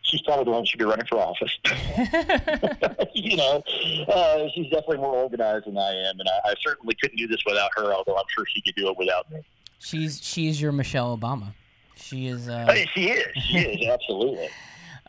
she's 0.10 0.22
probably 0.22 0.46
the 0.46 0.52
one 0.52 0.62
who 0.62 0.66
should 0.66 0.80
be 0.80 0.86
running 0.86 1.06
for 1.06 1.20
office. 1.20 1.58
you 3.14 3.38
know, 3.38 3.64
uh, 4.08 4.48
she's 4.54 4.66
definitely 4.66 4.98
more 4.98 5.16
organized 5.16 5.68
than 5.68 5.78
I 5.78 5.94
am, 6.10 6.20
and 6.20 6.28
I, 6.28 6.52
I 6.52 6.54
certainly 6.62 6.96
couldn't 7.00 7.18
do 7.18 7.28
this 7.28 7.42
without 7.46 7.72
her. 7.78 7.94
Although 7.94 8.18
I'm 8.18 8.26
sure 8.36 8.46
she 8.48 8.62
could 8.62 8.76
do 8.76 8.90
it 8.90 8.98
without 8.98 9.32
me. 9.32 9.42
She's 9.80 10.24
she's 10.24 10.62
your 10.62 10.72
Michelle 10.72 11.18
Obama. 11.18 11.54
She 11.96 12.28
is. 12.28 12.50
Uh... 12.50 12.66
Hey, 12.68 12.88
she 12.94 13.12
is. 13.12 13.44
She 13.44 13.58
is 13.60 13.88
absolutely. 13.94 14.50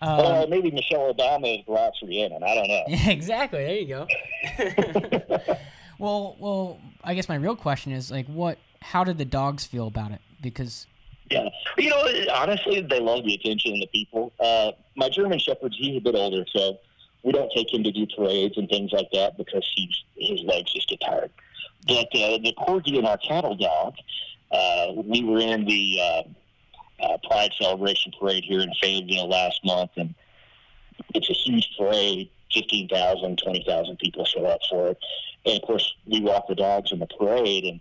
Um, 0.03 0.21
uh, 0.21 0.47
maybe 0.49 0.71
Michelle 0.71 1.13
Obama 1.13 1.59
is 1.59 1.65
Glass 1.67 1.93
Rhiannon. 2.03 2.43
I 2.43 2.55
don't 2.55 2.69
know. 2.69 2.85
exactly. 3.13 3.65
There 3.65 3.77
you 3.77 3.87
go. 3.87 4.07
well, 5.99 6.37
well, 6.39 6.81
I 7.05 7.15
guess 7.15 7.29
my 7.29 7.35
real 7.35 7.57
question 7.57 7.93
is 7.93 8.11
like, 8.11 8.27
what? 8.27 8.59
How 8.81 9.05
did 9.05 9.19
the 9.19 9.27
dogs 9.27 9.67
feel 9.67 9.87
about 9.87 10.13
it? 10.13 10.21
because 10.41 10.87
yeah, 11.31 11.49
you 11.79 11.91
know, 11.91 12.09
honestly, 12.35 12.81
they 12.81 13.01
love 13.01 13.25
the 13.25 13.35
attention 13.35 13.73
and 13.73 13.83
the 13.83 13.87
people. 13.87 14.33
Uh, 14.41 14.73
my 14.97 15.09
German 15.09 15.39
Shepherd, 15.39 15.75
he's 15.77 15.97
a 15.97 16.01
bit 16.01 16.15
older, 16.15 16.45
so 16.55 16.79
we 17.23 17.33
don't 17.33 17.51
take 17.55 17.73
him 17.73 17.85
to 17.85 17.93
do 17.93 18.07
parades 18.17 18.57
and 18.57 18.69
things 18.69 18.93
like 18.93 19.09
that 19.13 19.37
because 19.37 19.67
he's 19.75 19.95
his 20.17 20.43
legs 20.43 20.73
just 20.73 20.89
get 20.89 21.01
tired. 21.01 21.31
But 21.87 22.07
uh, 22.15 22.39
the 22.39 22.55
corgi 22.59 22.99
and 22.99 23.07
our 23.07 23.19
cattle 23.19 23.57
dog, 23.57 23.95
uh, 24.51 24.93
we 24.95 25.23
were 25.25 25.39
in 25.39 25.65
the 25.65 25.99
uh, 26.03 26.23
uh, 27.05 27.17
Pride 27.29 27.53
celebration 27.59 28.13
parade 28.19 28.45
here 28.45 28.61
in 28.61 28.73
Fayetteville 28.81 29.29
last 29.29 29.65
month, 29.65 29.91
and 29.97 30.15
it's 31.15 31.31
a 31.31 31.35
huge 31.35 31.69
parade. 31.79 32.31
15,000, 32.53 33.39
20,000 33.39 33.99
people 33.99 34.25
show 34.25 34.45
up 34.45 34.61
for 34.69 34.89
it. 34.89 34.99
And 35.47 35.57
of 35.57 35.63
course, 35.63 35.95
we 36.05 36.21
walk 36.21 36.49
the 36.49 36.57
dogs 36.57 36.91
in 36.91 36.99
the 36.99 37.07
parade, 37.07 37.65
and 37.65 37.81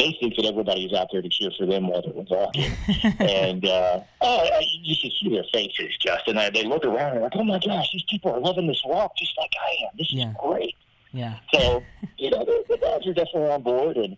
they 0.00 0.16
think 0.18 0.34
that 0.36 0.46
everybody's 0.46 0.94
out 0.94 1.08
there 1.12 1.20
to 1.20 1.28
cheer 1.28 1.50
for 1.58 1.66
them 1.66 1.88
while 1.88 2.00
they're 2.00 2.12
walking. 2.14 2.72
and 3.18 3.66
uh, 3.66 4.00
oh, 4.22 4.60
you 4.80 4.94
should 4.94 5.12
see 5.20 5.28
their 5.28 5.44
faces, 5.52 5.96
Justin. 5.98 6.38
Uh, 6.38 6.50
they 6.52 6.64
look 6.64 6.86
around 6.86 7.12
and 7.12 7.22
like, 7.22 7.32
oh 7.34 7.44
my 7.44 7.58
gosh, 7.58 7.90
these 7.92 8.04
people 8.08 8.32
are 8.32 8.40
loving 8.40 8.66
this 8.66 8.82
walk 8.86 9.14
just 9.18 9.36
like 9.36 9.52
I 9.62 9.84
am. 9.84 9.90
This 9.98 10.10
yeah. 10.10 10.30
is 10.30 10.36
great. 10.42 10.74
Yeah. 11.12 11.36
So, 11.52 11.82
you 12.16 12.30
know, 12.30 12.44
the, 12.44 12.64
the 12.68 12.76
dogs 12.78 13.06
are 13.06 13.12
definitely 13.12 13.50
on 13.50 13.62
board, 13.62 13.96
and 13.98 14.16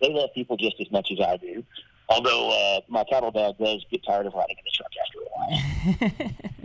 they 0.00 0.12
love 0.12 0.30
people 0.34 0.56
just 0.56 0.76
as 0.80 0.90
much 0.92 1.10
as 1.10 1.18
I 1.20 1.36
do. 1.36 1.64
Although 2.08 2.50
uh, 2.50 2.80
my 2.88 3.02
cattle 3.04 3.32
dog 3.32 3.58
does 3.58 3.84
get 3.90 4.04
tired 4.04 4.26
of 4.26 4.34
riding 4.34 4.56
in 4.58 4.64
the 4.64 4.70
truck 4.70 4.92
after 5.04 5.18
a 5.18 6.20
while. 6.20 6.30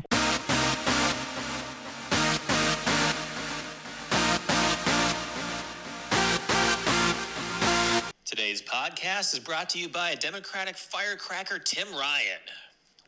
podcast 8.79 9.33
is 9.33 9.39
brought 9.39 9.69
to 9.69 9.77
you 9.77 9.89
by 9.89 10.11
a 10.11 10.15
Democratic 10.15 10.77
firecracker, 10.77 11.59
Tim 11.59 11.91
Ryan. 11.91 12.39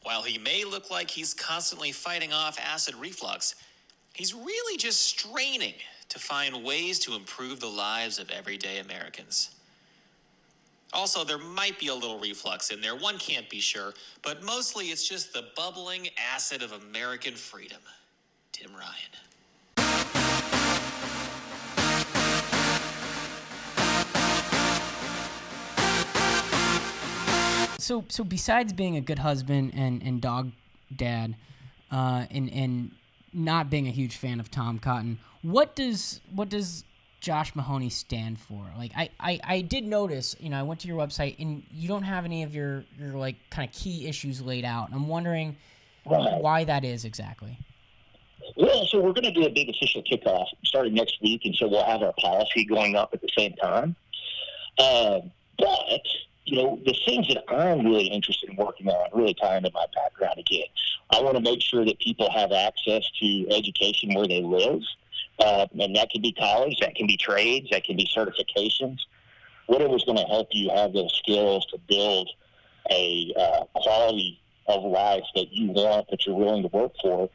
While 0.03 0.21
he 0.21 0.37
may 0.37 0.65
look 0.65 0.91
like 0.91 1.09
he's 1.09 1.33
constantly 1.33 1.93
fighting 1.93 2.33
off 2.33 2.59
acid 2.59 2.93
reflux, 2.95 3.55
he's 4.13 4.33
really 4.33 4.77
just 4.77 5.01
straining 5.01 5.75
to 6.09 6.19
find 6.19 6.65
ways 6.65 6.99
to 6.99 7.15
improve 7.15 7.61
the 7.61 7.67
lives 7.67 8.19
of 8.19 8.29
everyday 8.31 8.79
Americans. 8.79 9.51
Also, 10.91 11.23
there 11.23 11.37
might 11.37 11.79
be 11.79 11.87
a 11.87 11.95
little 11.95 12.19
reflux 12.19 12.71
in 12.71 12.81
there, 12.81 12.97
one 12.97 13.17
can't 13.17 13.49
be 13.49 13.61
sure, 13.61 13.93
but 14.23 14.43
mostly 14.43 14.87
it's 14.87 15.07
just 15.07 15.31
the 15.31 15.45
bubbling 15.55 16.09
acid 16.33 16.63
of 16.63 16.73
American 16.73 17.33
freedom. 17.33 17.81
Tim 18.51 18.73
Ryan. 18.73 19.30
So 27.81 28.05
so 28.07 28.23
besides 28.23 28.73
being 28.73 28.95
a 28.95 29.01
good 29.01 29.19
husband 29.19 29.73
and 29.75 30.01
and 30.03 30.21
dog 30.21 30.51
dad, 30.95 31.35
uh, 31.91 32.25
and 32.31 32.49
and 32.51 32.91
not 33.33 33.69
being 33.69 33.87
a 33.87 33.91
huge 33.91 34.17
fan 34.17 34.39
of 34.39 34.51
Tom 34.51 34.79
Cotton, 34.79 35.19
what 35.41 35.75
does 35.75 36.19
what 36.33 36.49
does 36.49 36.83
Josh 37.21 37.55
Mahony 37.55 37.89
stand 37.89 38.39
for? 38.39 38.65
Like 38.77 38.91
I, 38.97 39.09
I, 39.19 39.39
I 39.43 39.61
did 39.61 39.85
notice, 39.85 40.35
you 40.39 40.49
know, 40.49 40.59
I 40.59 40.63
went 40.63 40.79
to 40.81 40.87
your 40.87 40.97
website 40.97 41.35
and 41.39 41.63
you 41.71 41.87
don't 41.87 42.03
have 42.03 42.25
any 42.25 42.43
of 42.43 42.55
your, 42.55 42.83
your 42.97 43.13
like 43.13 43.35
kind 43.51 43.69
of 43.69 43.73
key 43.75 44.07
issues 44.07 44.41
laid 44.41 44.65
out. 44.65 44.89
I'm 44.91 45.07
wondering 45.07 45.55
Right. 46.03 46.41
why 46.41 46.63
that 46.63 46.83
is 46.83 47.05
exactly. 47.05 47.59
Well, 48.57 48.87
so 48.87 48.99
we're 48.99 49.13
going 49.13 49.23
to 49.25 49.31
do 49.31 49.45
a 49.45 49.51
big 49.51 49.69
official 49.69 50.01
kickoff 50.01 50.47
starting 50.65 50.95
next 50.95 51.21
week, 51.21 51.41
and 51.45 51.55
so 51.55 51.67
we'll 51.67 51.85
have 51.85 52.01
our 52.01 52.13
policy 52.19 52.65
going 52.65 52.95
up 52.95 53.13
at 53.13 53.21
the 53.21 53.29
same 53.37 53.53
time. 53.53 53.95
Uh, 54.79 55.19
but 55.59 56.01
you 56.45 56.57
know, 56.57 56.79
the 56.85 56.95
things 57.05 57.27
that 57.27 57.43
I'm 57.49 57.85
really 57.85 58.07
interested 58.07 58.49
in 58.49 58.55
working 58.55 58.87
on, 58.87 59.09
really 59.13 59.35
tie 59.35 59.57
into 59.57 59.71
my 59.73 59.85
background 59.93 60.39
again. 60.39 60.65
I 61.11 61.21
want 61.21 61.35
to 61.35 61.41
make 61.41 61.61
sure 61.61 61.85
that 61.85 61.99
people 61.99 62.31
have 62.31 62.51
access 62.51 63.03
to 63.19 63.49
education 63.51 64.13
where 64.13 64.27
they 64.27 64.41
live, 64.41 64.81
uh, 65.39 65.67
and 65.79 65.95
that 65.95 66.09
can 66.09 66.21
be 66.21 66.31
college, 66.31 66.77
that 66.79 66.95
can 66.95 67.05
be 67.07 67.17
trades, 67.17 67.67
that 67.71 67.83
can 67.83 67.95
be 67.95 68.09
certifications. 68.15 68.97
Whatever's 69.67 70.03
going 70.05 70.17
to 70.17 70.25
help 70.25 70.47
you 70.51 70.69
have 70.73 70.93
those 70.93 71.13
skills 71.23 71.65
to 71.67 71.77
build 71.87 72.29
a 72.89 73.33
uh, 73.37 73.63
quality 73.79 74.41
of 74.67 74.83
life 74.83 75.23
that 75.35 75.51
you 75.51 75.71
want, 75.71 76.07
that 76.09 76.25
you're 76.25 76.35
willing 76.35 76.63
to 76.63 76.69
work 76.69 76.93
for, 77.01 77.29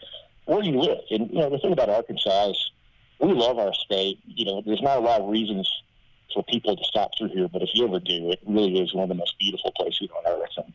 where 0.47 0.63
you 0.63 0.81
live. 0.81 0.99
And 1.11 1.31
you 1.31 1.39
know, 1.39 1.51
the 1.51 1.59
thing 1.59 1.73
about 1.73 1.89
Arkansas 1.89 2.51
is 2.51 2.71
we 3.21 3.33
love 3.33 3.59
our 3.59 3.73
state. 3.75 4.19
You 4.27 4.47
know, 4.47 4.63
there's 4.65 4.83
not 4.83 4.99
a 4.99 5.01
lot 5.01 5.21
of 5.21 5.29
reasons 5.29 5.71
for 6.37 6.45
people 6.45 6.77
to 6.77 6.85
stop 6.85 7.11
through 7.17 7.31
here, 7.31 7.49
but 7.49 7.63
if 7.63 7.71
you 7.73 7.87
ever 7.87 7.99
do, 7.99 8.31
it 8.31 8.41
really 8.47 8.79
is 8.79 8.93
one 8.93 9.05
of 9.05 9.09
the 9.09 9.15
most 9.15 9.39
beautiful 9.39 9.73
places 9.75 10.09
on 10.15 10.31
earth. 10.31 10.51
And 10.59 10.73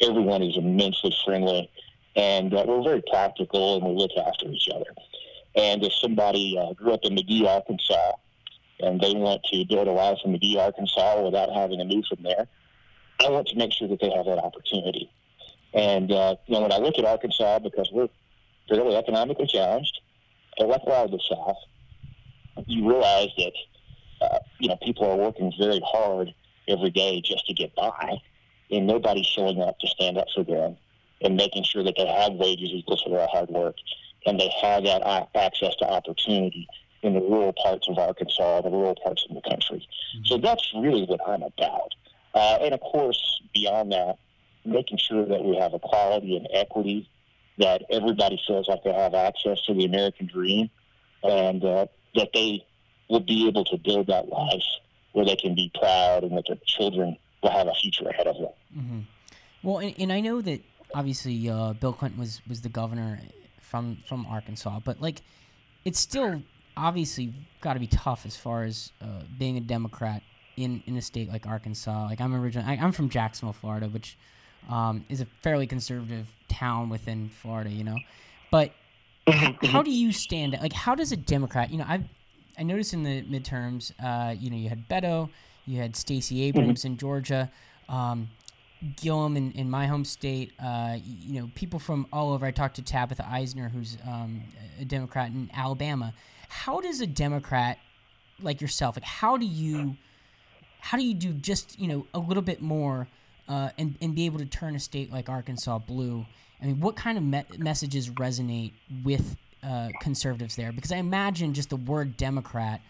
everyone 0.00 0.42
is 0.42 0.56
immensely 0.56 1.14
friendly, 1.22 1.70
and 2.16 2.54
uh, 2.54 2.64
we're 2.66 2.82
very 2.82 3.02
practical, 3.10 3.76
and 3.76 3.84
we 3.84 3.94
look 3.94 4.10
after 4.16 4.46
each 4.46 4.68
other. 4.74 4.90
And 5.54 5.84
if 5.84 5.92
somebody 5.92 6.58
uh, 6.58 6.72
grew 6.72 6.92
up 6.92 7.00
in 7.02 7.14
McGehee, 7.14 7.46
Arkansas, 7.46 8.12
and 8.80 9.00
they 9.02 9.12
want 9.12 9.44
to 9.52 9.64
build 9.68 9.86
a 9.86 9.92
life 9.92 10.18
in 10.24 10.32
McGehee, 10.32 10.58
Arkansas, 10.58 11.22
without 11.22 11.52
having 11.52 11.78
to 11.78 11.84
move 11.84 12.06
from 12.08 12.22
there, 12.22 12.48
I 13.20 13.28
want 13.28 13.48
to 13.48 13.56
make 13.56 13.72
sure 13.72 13.88
that 13.88 14.00
they 14.00 14.10
have 14.10 14.24
that 14.24 14.38
opportunity. 14.38 15.12
And 15.74 16.10
uh, 16.10 16.36
you 16.46 16.54
know, 16.54 16.62
when 16.62 16.72
I 16.72 16.78
look 16.78 16.98
at 16.98 17.04
Arkansas, 17.04 17.58
because 17.58 17.90
we're 17.92 18.08
fairly 18.66 18.96
economically 18.96 19.46
challenged, 19.46 20.00
and 20.56 20.70
like 20.70 20.82
a 20.86 20.88
lot 20.88 21.04
of 21.04 21.10
the 21.10 21.20
South, 21.28 21.56
you 22.66 22.88
realize 22.88 23.28
that 23.36 23.52
uh, 24.22 24.38
you 24.58 24.68
know 24.68 24.76
people 24.82 25.10
are 25.10 25.16
working 25.16 25.52
very 25.58 25.80
hard 25.84 26.32
every 26.68 26.90
day 26.90 27.20
just 27.20 27.46
to 27.46 27.54
get 27.54 27.74
by, 27.74 28.16
and 28.70 28.86
nobody's 28.86 29.26
showing 29.26 29.60
up 29.60 29.78
to 29.80 29.86
stand 29.88 30.18
up 30.18 30.26
for 30.34 30.44
them 30.44 30.76
and 31.22 31.36
making 31.36 31.64
sure 31.64 31.84
that 31.84 31.94
they 31.96 32.06
have 32.06 32.32
wages 32.32 32.70
equal 32.72 32.96
to 32.96 33.10
their 33.10 33.26
hard 33.28 33.48
work, 33.48 33.76
and 34.26 34.38
they 34.38 34.50
have 34.60 34.84
that 34.84 35.02
access 35.34 35.74
to 35.76 35.84
opportunity 35.84 36.66
in 37.02 37.14
the 37.14 37.20
rural 37.20 37.52
parts 37.52 37.88
of 37.88 37.98
Arkansas, 37.98 38.60
the 38.62 38.70
rural 38.70 38.96
parts 39.02 39.26
of 39.28 39.34
the 39.34 39.42
country. 39.48 39.86
So 40.24 40.38
that's 40.38 40.72
really 40.74 41.04
what 41.04 41.20
I'm 41.26 41.42
about. 41.42 41.94
Uh, 42.34 42.58
and 42.62 42.74
of 42.74 42.80
course, 42.80 43.42
beyond 43.52 43.92
that, 43.92 44.16
making 44.64 44.98
sure 44.98 45.26
that 45.26 45.44
we 45.44 45.56
have 45.56 45.74
equality 45.74 46.36
and 46.36 46.48
equity, 46.52 47.08
that 47.58 47.82
everybody 47.90 48.40
feels 48.46 48.68
like 48.68 48.82
they 48.84 48.92
have 48.92 49.14
access 49.14 49.60
to 49.62 49.74
the 49.74 49.84
American 49.84 50.26
dream, 50.26 50.70
and 51.22 51.64
uh, 51.64 51.86
that 52.14 52.30
they 52.32 52.64
will 53.12 53.20
be 53.20 53.46
able 53.46 53.64
to 53.66 53.76
build 53.76 54.06
that 54.06 54.28
life 54.28 54.64
where 55.12 55.26
they 55.26 55.36
can 55.36 55.54
be 55.54 55.70
proud 55.78 56.24
and 56.24 56.34
that 56.36 56.44
their 56.46 56.56
children 56.66 57.16
will 57.42 57.50
have 57.50 57.66
a 57.66 57.74
future 57.74 58.08
ahead 58.08 58.26
of 58.26 58.36
them. 58.38 58.52
hmm 58.74 59.00
Well, 59.62 59.78
and, 59.78 59.94
and 59.98 60.12
I 60.12 60.20
know 60.20 60.40
that 60.40 60.62
obviously 60.94 61.48
uh, 61.48 61.74
Bill 61.74 61.92
Clinton 61.92 62.18
was, 62.18 62.40
was 62.48 62.62
the 62.62 62.70
governor 62.70 63.20
from 63.60 63.98
from 64.08 64.26
Arkansas, 64.26 64.80
but 64.84 65.00
like 65.00 65.22
it's 65.84 65.98
still 66.00 66.42
obviously 66.76 67.34
got 67.60 67.74
to 67.74 67.80
be 67.80 67.86
tough 67.86 68.24
as 68.24 68.36
far 68.36 68.64
as 68.64 68.92
uh, 69.02 69.22
being 69.38 69.56
a 69.58 69.60
Democrat 69.60 70.22
in, 70.56 70.82
in 70.86 70.96
a 70.96 71.02
state 71.02 71.28
like 71.28 71.46
Arkansas. 71.46 72.06
Like 72.06 72.20
I'm 72.20 72.34
originally, 72.34 72.78
I'm 72.78 72.92
from 72.92 73.08
Jacksonville, 73.10 73.52
Florida, 73.52 73.88
which 73.88 74.16
um, 74.70 75.04
is 75.08 75.20
a 75.20 75.26
fairly 75.42 75.66
conservative 75.66 76.28
town 76.48 76.88
within 76.88 77.28
Florida, 77.28 77.70
you 77.70 77.84
know. 77.84 77.98
But 78.50 78.72
how 79.28 79.82
do 79.82 79.90
you 79.90 80.12
stand? 80.12 80.56
Like, 80.60 80.72
how 80.72 80.94
does 80.94 81.12
a 81.12 81.16
Democrat? 81.16 81.70
You 81.70 81.78
know, 81.78 81.84
I 81.84 82.08
I 82.58 82.62
noticed 82.62 82.92
in 82.92 83.02
the 83.02 83.22
midterms, 83.22 83.92
uh, 84.02 84.34
you 84.38 84.50
know, 84.50 84.56
you 84.56 84.68
had 84.68 84.88
Beto, 84.88 85.30
you 85.66 85.78
had 85.78 85.96
Stacey 85.96 86.42
Abrams 86.42 86.84
in 86.84 86.96
Georgia, 86.96 87.50
um, 87.88 88.28
Gillum 88.96 89.36
in, 89.36 89.52
in 89.52 89.70
my 89.70 89.86
home 89.86 90.04
state. 90.04 90.52
Uh, 90.62 90.98
you 91.04 91.40
know, 91.40 91.50
people 91.54 91.78
from 91.78 92.06
all 92.12 92.32
over. 92.32 92.44
I 92.44 92.50
talked 92.50 92.76
to 92.76 92.82
Tabitha 92.82 93.22
Isner, 93.22 93.70
who's 93.70 93.96
um, 94.06 94.42
a 94.80 94.84
Democrat 94.84 95.28
in 95.30 95.50
Alabama. 95.54 96.12
How 96.48 96.80
does 96.80 97.00
a 97.00 97.06
Democrat 97.06 97.78
like 98.40 98.60
yourself, 98.60 98.96
like, 98.96 99.04
how 99.04 99.36
do 99.36 99.46
you, 99.46 99.96
how 100.80 100.98
do 100.98 101.04
you 101.04 101.14
do 101.14 101.32
just 101.32 101.78
you 101.78 101.86
know 101.86 102.06
a 102.12 102.18
little 102.18 102.42
bit 102.42 102.60
more, 102.60 103.06
uh, 103.48 103.70
and 103.78 103.96
and 104.00 104.14
be 104.14 104.26
able 104.26 104.38
to 104.38 104.46
turn 104.46 104.74
a 104.74 104.80
state 104.80 105.12
like 105.12 105.28
Arkansas 105.28 105.78
blue? 105.78 106.26
I 106.60 106.66
mean, 106.66 106.80
what 106.80 106.96
kind 106.96 107.18
of 107.18 107.24
me- 107.24 107.44
messages 107.58 108.10
resonate 108.10 108.72
with 109.04 109.36
uh, 109.62 109.88
conservatives 110.00 110.56
there? 110.56 110.72
Because 110.72 110.92
I 110.92 110.96
imagine 110.96 111.54
just 111.54 111.70
the 111.70 111.76
word 111.76 112.16
Democrat 112.16 112.80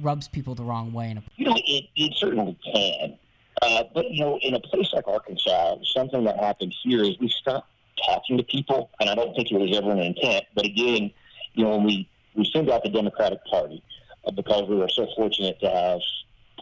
rubs 0.00 0.28
people 0.28 0.54
the 0.54 0.64
wrong 0.64 0.92
way. 0.92 1.10
In 1.10 1.18
a, 1.18 1.22
You 1.36 1.46
know, 1.46 1.56
it, 1.56 1.84
it 1.96 2.14
certainly 2.16 2.56
can. 2.72 3.18
Uh, 3.62 3.82
but, 3.92 4.08
you 4.10 4.24
know, 4.24 4.38
in 4.42 4.54
a 4.54 4.60
place 4.60 4.92
like 4.92 5.08
Arkansas, 5.08 5.76
something 5.94 6.24
that 6.24 6.38
happened 6.38 6.72
here 6.82 7.02
is 7.02 7.18
we 7.18 7.28
stopped 7.28 7.68
talking 8.06 8.36
to 8.36 8.44
people, 8.44 8.90
and 9.00 9.10
I 9.10 9.14
don't 9.16 9.34
think 9.34 9.50
it 9.50 9.58
was 9.58 9.76
ever 9.76 9.90
an 9.90 9.98
intent. 9.98 10.44
But 10.54 10.64
again, 10.64 11.10
you 11.54 11.64
know, 11.64 11.70
when 11.70 11.84
we, 11.84 12.08
we 12.36 12.48
sent 12.52 12.70
out 12.70 12.84
the 12.84 12.90
Democratic 12.90 13.44
Party 13.46 13.82
uh, 14.26 14.30
because 14.30 14.68
we 14.68 14.76
were 14.76 14.88
so 14.88 15.08
fortunate 15.16 15.58
to 15.60 15.68
have 15.68 16.00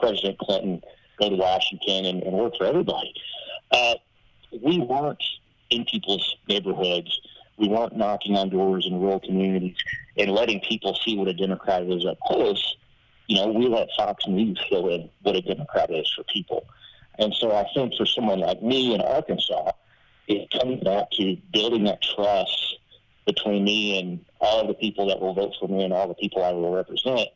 President 0.01 0.39
Clinton 0.39 0.83
go 1.21 1.29
to 1.29 1.37
Washington 1.37 2.07
and, 2.07 2.23
and 2.23 2.33
work 2.33 2.57
for 2.57 2.65
everybody, 2.65 3.13
uh, 3.73 3.95
we 4.63 4.79
weren't 4.79 5.23
in 5.69 5.85
people's 5.85 6.37
neighborhoods. 6.49 7.21
We 7.59 7.69
weren't 7.69 7.97
knocking 7.97 8.37
on 8.37 8.51
doors 8.51 8.87
in 8.87 9.01
rural 9.01 9.21
communities 9.21 9.77
and 10.17 10.31
letting 10.31 10.61
people 10.61 10.95
see 10.95 11.17
what 11.17 11.29
a 11.29 11.35
Democrat 11.35 11.83
is 11.85 12.05
up 12.05 12.19
close 12.21 12.77
you 13.27 13.37
know, 13.37 13.49
we 13.49 13.67
let 13.67 13.89
Fox 13.97 14.27
News 14.27 14.61
fill 14.69 14.89
in 14.89 15.11
what 15.23 15.37
a 15.37 15.43
Democrat 15.43 15.91
is 15.91 16.11
for 16.15 16.23
people. 16.25 16.65
And 17.19 17.35
so 17.35 17.55
I 17.55 17.67
think 17.75 17.95
for 17.97 18.07
someone 18.07 18.41
like 18.41 18.63
me 18.63 18.95
in 18.95 19.01
Arkansas, 19.01 19.73
it 20.29 20.49
comes 20.51 20.83
back 20.83 21.11
to 21.13 21.37
building 21.53 21.85
that 21.85 22.03
trust 22.03 22.79
between 23.27 23.65
me 23.65 23.99
and 23.99 24.25
all 24.41 24.67
the 24.67 24.75
people 24.75 25.09
that 25.09 25.21
will 25.21 25.35
vote 25.35 25.55
for 25.59 25.69
me 25.69 25.83
and 25.83 25.93
all 25.93 26.07
the 26.07 26.15
people 26.15 26.45
I 26.45 26.53
will 26.53 26.73
represent, 26.73 27.29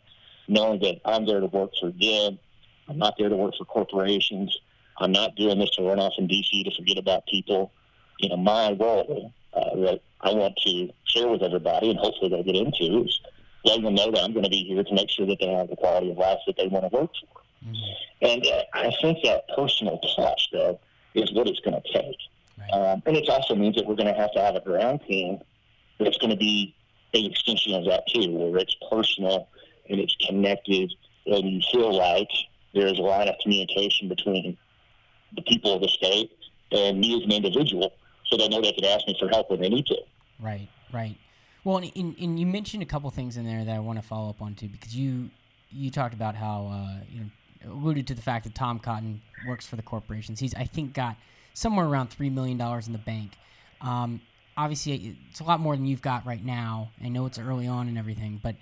knowing 0.46 0.80
that 0.80 1.00
I'm 1.04 1.26
there 1.26 1.40
to 1.40 1.46
work 1.46 1.72
for 1.80 1.90
them. 1.90 2.38
I'm 2.88 2.98
not 2.98 3.14
there 3.18 3.28
to 3.28 3.36
work 3.36 3.54
for 3.56 3.64
corporations. 3.64 4.56
I'm 4.98 5.12
not 5.12 5.34
doing 5.34 5.58
this 5.58 5.70
to 5.70 5.82
run 5.82 5.98
off 5.98 6.12
in 6.18 6.26
D.C. 6.26 6.64
to 6.64 6.74
forget 6.76 6.98
about 6.98 7.26
people. 7.26 7.72
You 8.18 8.28
know, 8.28 8.36
my 8.36 8.72
role 8.72 9.32
uh, 9.54 9.76
that 9.76 10.00
I 10.20 10.32
want 10.32 10.56
to 10.66 10.90
share 11.04 11.28
with 11.28 11.42
everybody 11.42 11.90
and 11.90 11.98
hopefully 11.98 12.30
they'll 12.30 12.44
get 12.44 12.56
into 12.56 13.04
is 13.04 13.20
letting 13.64 13.84
them 13.84 13.94
know 13.94 14.10
that 14.10 14.22
I'm 14.22 14.32
going 14.32 14.44
to 14.44 14.50
be 14.50 14.64
here 14.64 14.82
to 14.82 14.94
make 14.94 15.10
sure 15.10 15.26
that 15.26 15.38
they 15.40 15.48
have 15.48 15.68
the 15.68 15.76
quality 15.76 16.10
of 16.10 16.18
life 16.18 16.38
that 16.46 16.56
they 16.56 16.66
want 16.68 16.90
to 16.90 16.96
work 16.96 17.10
for. 17.20 17.40
And 18.22 18.46
uh, 18.46 18.62
I 18.72 18.90
think 19.02 19.18
that 19.24 19.48
personal 19.54 19.98
touch, 20.16 20.48
though, 20.52 20.80
is 21.14 21.32
what 21.32 21.46
it's 21.46 21.60
going 21.60 21.80
to 21.80 21.92
take. 21.92 22.16
Right. 22.58 22.92
Um, 22.92 23.02
and 23.04 23.16
it 23.16 23.28
also 23.28 23.54
means 23.54 23.76
that 23.76 23.86
we're 23.86 23.96
going 23.96 24.12
to 24.12 24.18
have 24.18 24.32
to 24.32 24.40
have 24.40 24.56
a 24.56 24.60
ground 24.60 25.00
team 25.06 25.40
that's 25.98 26.16
going 26.18 26.30
to 26.30 26.36
be 26.36 26.74
an 27.12 27.26
extension 27.26 27.74
of 27.74 27.84
that, 27.84 28.04
too, 28.08 28.30
where 28.30 28.58
it's 28.58 28.76
personal 28.90 29.48
and 29.90 30.00
it's 30.00 30.16
connected 30.26 30.92
and 31.26 31.48
you 31.50 31.60
feel 31.70 31.94
like 31.94 32.28
there's 32.74 32.98
a 32.98 33.02
line 33.02 33.28
of 33.28 33.34
communication 33.42 34.08
between 34.08 34.56
the 35.34 35.42
people 35.42 35.74
of 35.74 35.82
the 35.82 35.88
state 35.88 36.30
and 36.72 36.98
me 36.98 37.16
as 37.16 37.24
an 37.24 37.32
individual 37.32 37.92
so 38.30 38.36
they 38.36 38.48
know 38.48 38.60
they 38.60 38.72
can 38.72 38.84
ask 38.84 39.06
me 39.06 39.16
for 39.18 39.28
help 39.28 39.50
when 39.50 39.60
they 39.60 39.68
need 39.68 39.86
to. 39.86 39.96
Right, 40.40 40.68
right. 40.92 41.16
Well, 41.64 41.78
and, 41.78 41.92
and, 41.94 42.16
and 42.18 42.40
you 42.40 42.46
mentioned 42.46 42.82
a 42.82 42.86
couple 42.86 43.10
things 43.10 43.36
in 43.36 43.44
there 43.44 43.64
that 43.64 43.74
I 43.74 43.80
want 43.80 44.00
to 44.00 44.06
follow 44.06 44.30
up 44.30 44.40
on 44.40 44.54
too, 44.54 44.68
because 44.68 44.96
you 44.96 45.30
you 45.70 45.90
talked 45.90 46.14
about 46.14 46.34
how 46.34 46.66
uh, 46.72 47.04
you 47.10 47.20
know 47.20 47.72
alluded 47.72 48.06
to 48.06 48.14
the 48.14 48.22
fact 48.22 48.44
that 48.44 48.54
Tom 48.54 48.78
Cotton 48.78 49.20
works 49.46 49.66
for 49.66 49.76
the 49.76 49.82
corporations. 49.82 50.40
He's 50.40 50.54
I 50.54 50.64
think 50.64 50.94
got 50.94 51.16
somewhere 51.52 51.86
around 51.86 52.08
three 52.08 52.30
million 52.30 52.56
dollars 52.56 52.86
in 52.86 52.92
the 52.92 52.98
bank. 52.98 53.32
Um, 53.80 54.22
obviously, 54.56 55.16
it's 55.30 55.40
a 55.40 55.44
lot 55.44 55.60
more 55.60 55.76
than 55.76 55.86
you've 55.86 56.02
got 56.02 56.24
right 56.24 56.44
now. 56.44 56.90
I 57.02 57.08
know 57.08 57.26
it's 57.26 57.38
early 57.38 57.66
on 57.66 57.88
and 57.88 57.98
everything, 57.98 58.40
but 58.42 58.56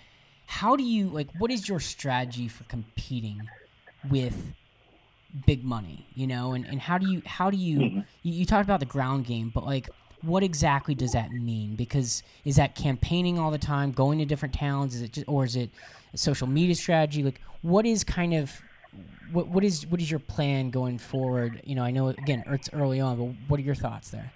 how 0.46 0.76
do 0.76 0.82
you 0.82 1.08
like? 1.08 1.28
What 1.38 1.50
is 1.50 1.68
your 1.68 1.80
strategy 1.80 2.48
for 2.48 2.64
competing 2.64 3.48
with 4.10 4.54
big 5.46 5.64
money? 5.64 6.06
You 6.14 6.26
know, 6.26 6.52
and, 6.52 6.66
and 6.66 6.80
how 6.80 6.98
do 6.98 7.06
you 7.06 7.22
how 7.26 7.50
do 7.50 7.56
you, 7.56 7.78
Mhm. 7.78 8.04
you 8.22 8.32
you 8.32 8.44
talked 8.46 8.64
about 8.64 8.80
the 8.80 8.86
ground 8.86 9.26
game, 9.26 9.50
but 9.54 9.64
like 9.64 9.88
what 10.22 10.42
exactly 10.42 10.94
does 10.96 11.12
that 11.12 11.30
mean? 11.32 11.76
Because 11.76 12.24
is 12.44 12.56
that 12.56 12.74
campaigning 12.74 13.38
all 13.38 13.52
the 13.52 13.58
time, 13.58 13.92
going 13.92 14.18
to 14.18 14.24
different 14.24 14.52
towns? 14.52 14.96
Is 14.96 15.02
it 15.02 15.12
just, 15.12 15.28
or 15.28 15.44
is 15.44 15.54
it 15.54 15.70
a 16.12 16.18
social 16.18 16.48
media 16.48 16.74
strategy? 16.74 17.22
Like, 17.22 17.40
what 17.62 17.86
is 17.86 18.02
kind 18.02 18.34
of 18.34 18.50
what 19.30 19.46
what 19.48 19.62
is 19.62 19.86
what 19.86 20.00
is 20.00 20.10
your 20.10 20.18
plan 20.20 20.70
going 20.70 20.98
forward? 20.98 21.60
You 21.64 21.74
know, 21.76 21.84
I 21.84 21.90
know 21.92 22.08
again 22.08 22.42
it's 22.48 22.68
early 22.72 23.00
on, 23.00 23.16
but 23.16 23.34
what 23.48 23.60
are 23.60 23.62
your 23.62 23.74
thoughts 23.76 24.10
there? 24.10 24.32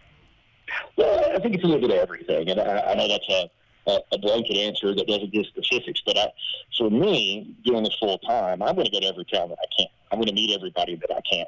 Well, 0.96 1.32
I 1.34 1.38
think 1.40 1.54
it's 1.54 1.64
a 1.64 1.66
little 1.66 1.80
bit 1.86 1.90
of 1.90 2.02
everything, 2.02 2.48
and 2.50 2.60
I, 2.60 2.78
I 2.80 2.94
know 2.94 3.08
that's 3.08 3.28
a, 3.28 3.50
a, 3.86 3.98
a 4.12 4.18
blanket 4.18 4.56
answer 4.56 4.94
that 4.94 5.06
doesn't 5.06 5.32
give 5.32 5.46
specifics. 5.46 6.02
But 6.04 6.18
I, 6.18 6.32
for 6.76 6.90
me, 6.90 7.56
doing 7.64 7.84
this 7.84 7.96
full 7.98 8.18
time, 8.18 8.62
I'm 8.62 8.74
going 8.74 8.86
to 8.86 8.92
go 8.92 9.00
to 9.00 9.06
every 9.06 9.24
town 9.24 9.48
that 9.50 9.58
I 9.60 9.66
can. 9.76 9.86
I'm 10.10 10.18
going 10.18 10.28
to 10.28 10.34
meet 10.34 10.54
everybody 10.54 10.96
that 10.96 11.10
I 11.10 11.20
can. 11.20 11.46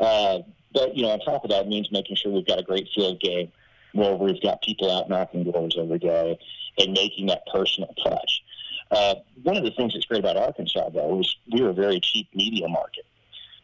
Uh, 0.00 0.38
but 0.72 0.96
you 0.96 1.02
know, 1.02 1.10
on 1.10 1.20
top 1.20 1.44
of 1.44 1.50
that, 1.50 1.68
means 1.68 1.90
making 1.90 2.16
sure 2.16 2.32
we've 2.32 2.46
got 2.46 2.58
a 2.58 2.62
great 2.62 2.88
field 2.94 3.20
game 3.20 3.50
where 3.92 4.14
we've 4.14 4.40
got 4.42 4.62
people 4.62 4.90
out 4.90 5.08
knocking 5.08 5.44
doors 5.44 5.76
every 5.78 5.98
day 5.98 6.38
and 6.78 6.92
making 6.92 7.26
that 7.26 7.42
personal 7.52 7.92
touch. 8.02 8.42
Uh, 8.90 9.16
one 9.42 9.56
of 9.56 9.64
the 9.64 9.70
things 9.72 9.92
that's 9.92 10.06
great 10.06 10.20
about 10.20 10.36
Arkansas, 10.36 10.88
though, 10.90 11.20
is 11.20 11.36
we're 11.52 11.70
a 11.70 11.74
very 11.74 12.00
cheap 12.00 12.28
media 12.34 12.68
market. 12.68 13.04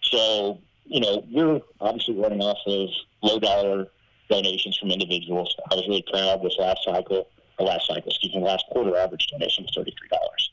So, 0.02 0.58
you 0.84 1.00
know, 1.00 1.24
we're 1.30 1.60
obviously 1.80 2.14
running 2.14 2.42
off 2.42 2.58
of 2.66 2.88
low 3.22 3.38
dollar 3.38 3.88
donations 4.28 4.76
from 4.76 4.90
individuals. 4.90 5.54
I 5.70 5.74
was 5.74 5.86
really 5.88 6.04
proud 6.10 6.42
this 6.42 6.56
last 6.58 6.84
cycle, 6.84 7.28
or 7.58 7.66
last 7.66 7.86
cycle, 7.86 8.10
excuse 8.10 8.34
me, 8.34 8.40
last 8.40 8.64
quarter 8.70 8.96
average 8.96 9.26
donation 9.28 9.64
was 9.64 9.72
thirty-three 9.74 10.08
dollars. 10.08 10.50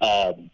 Um, 0.00 0.50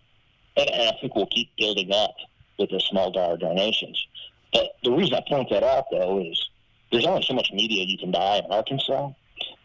and, 0.57 0.71
and 0.71 0.89
I 0.89 1.01
think 1.01 1.15
we'll 1.15 1.27
keep 1.27 1.51
building 1.57 1.93
up 1.93 2.15
with 2.59 2.71
the 2.71 2.81
small 2.81 3.11
dollar 3.11 3.37
donations. 3.37 4.05
But 4.53 4.73
the 4.83 4.91
reason 4.93 5.15
I 5.15 5.23
point 5.29 5.49
that 5.51 5.63
out, 5.63 5.85
though, 5.91 6.21
is 6.21 6.49
there's 6.91 7.07
only 7.07 7.23
so 7.23 7.35
much 7.35 7.51
media 7.53 7.85
you 7.85 7.99
can 7.99 8.11
buy 8.11 8.37
in 8.45 8.51
Arkansas, 8.51 9.11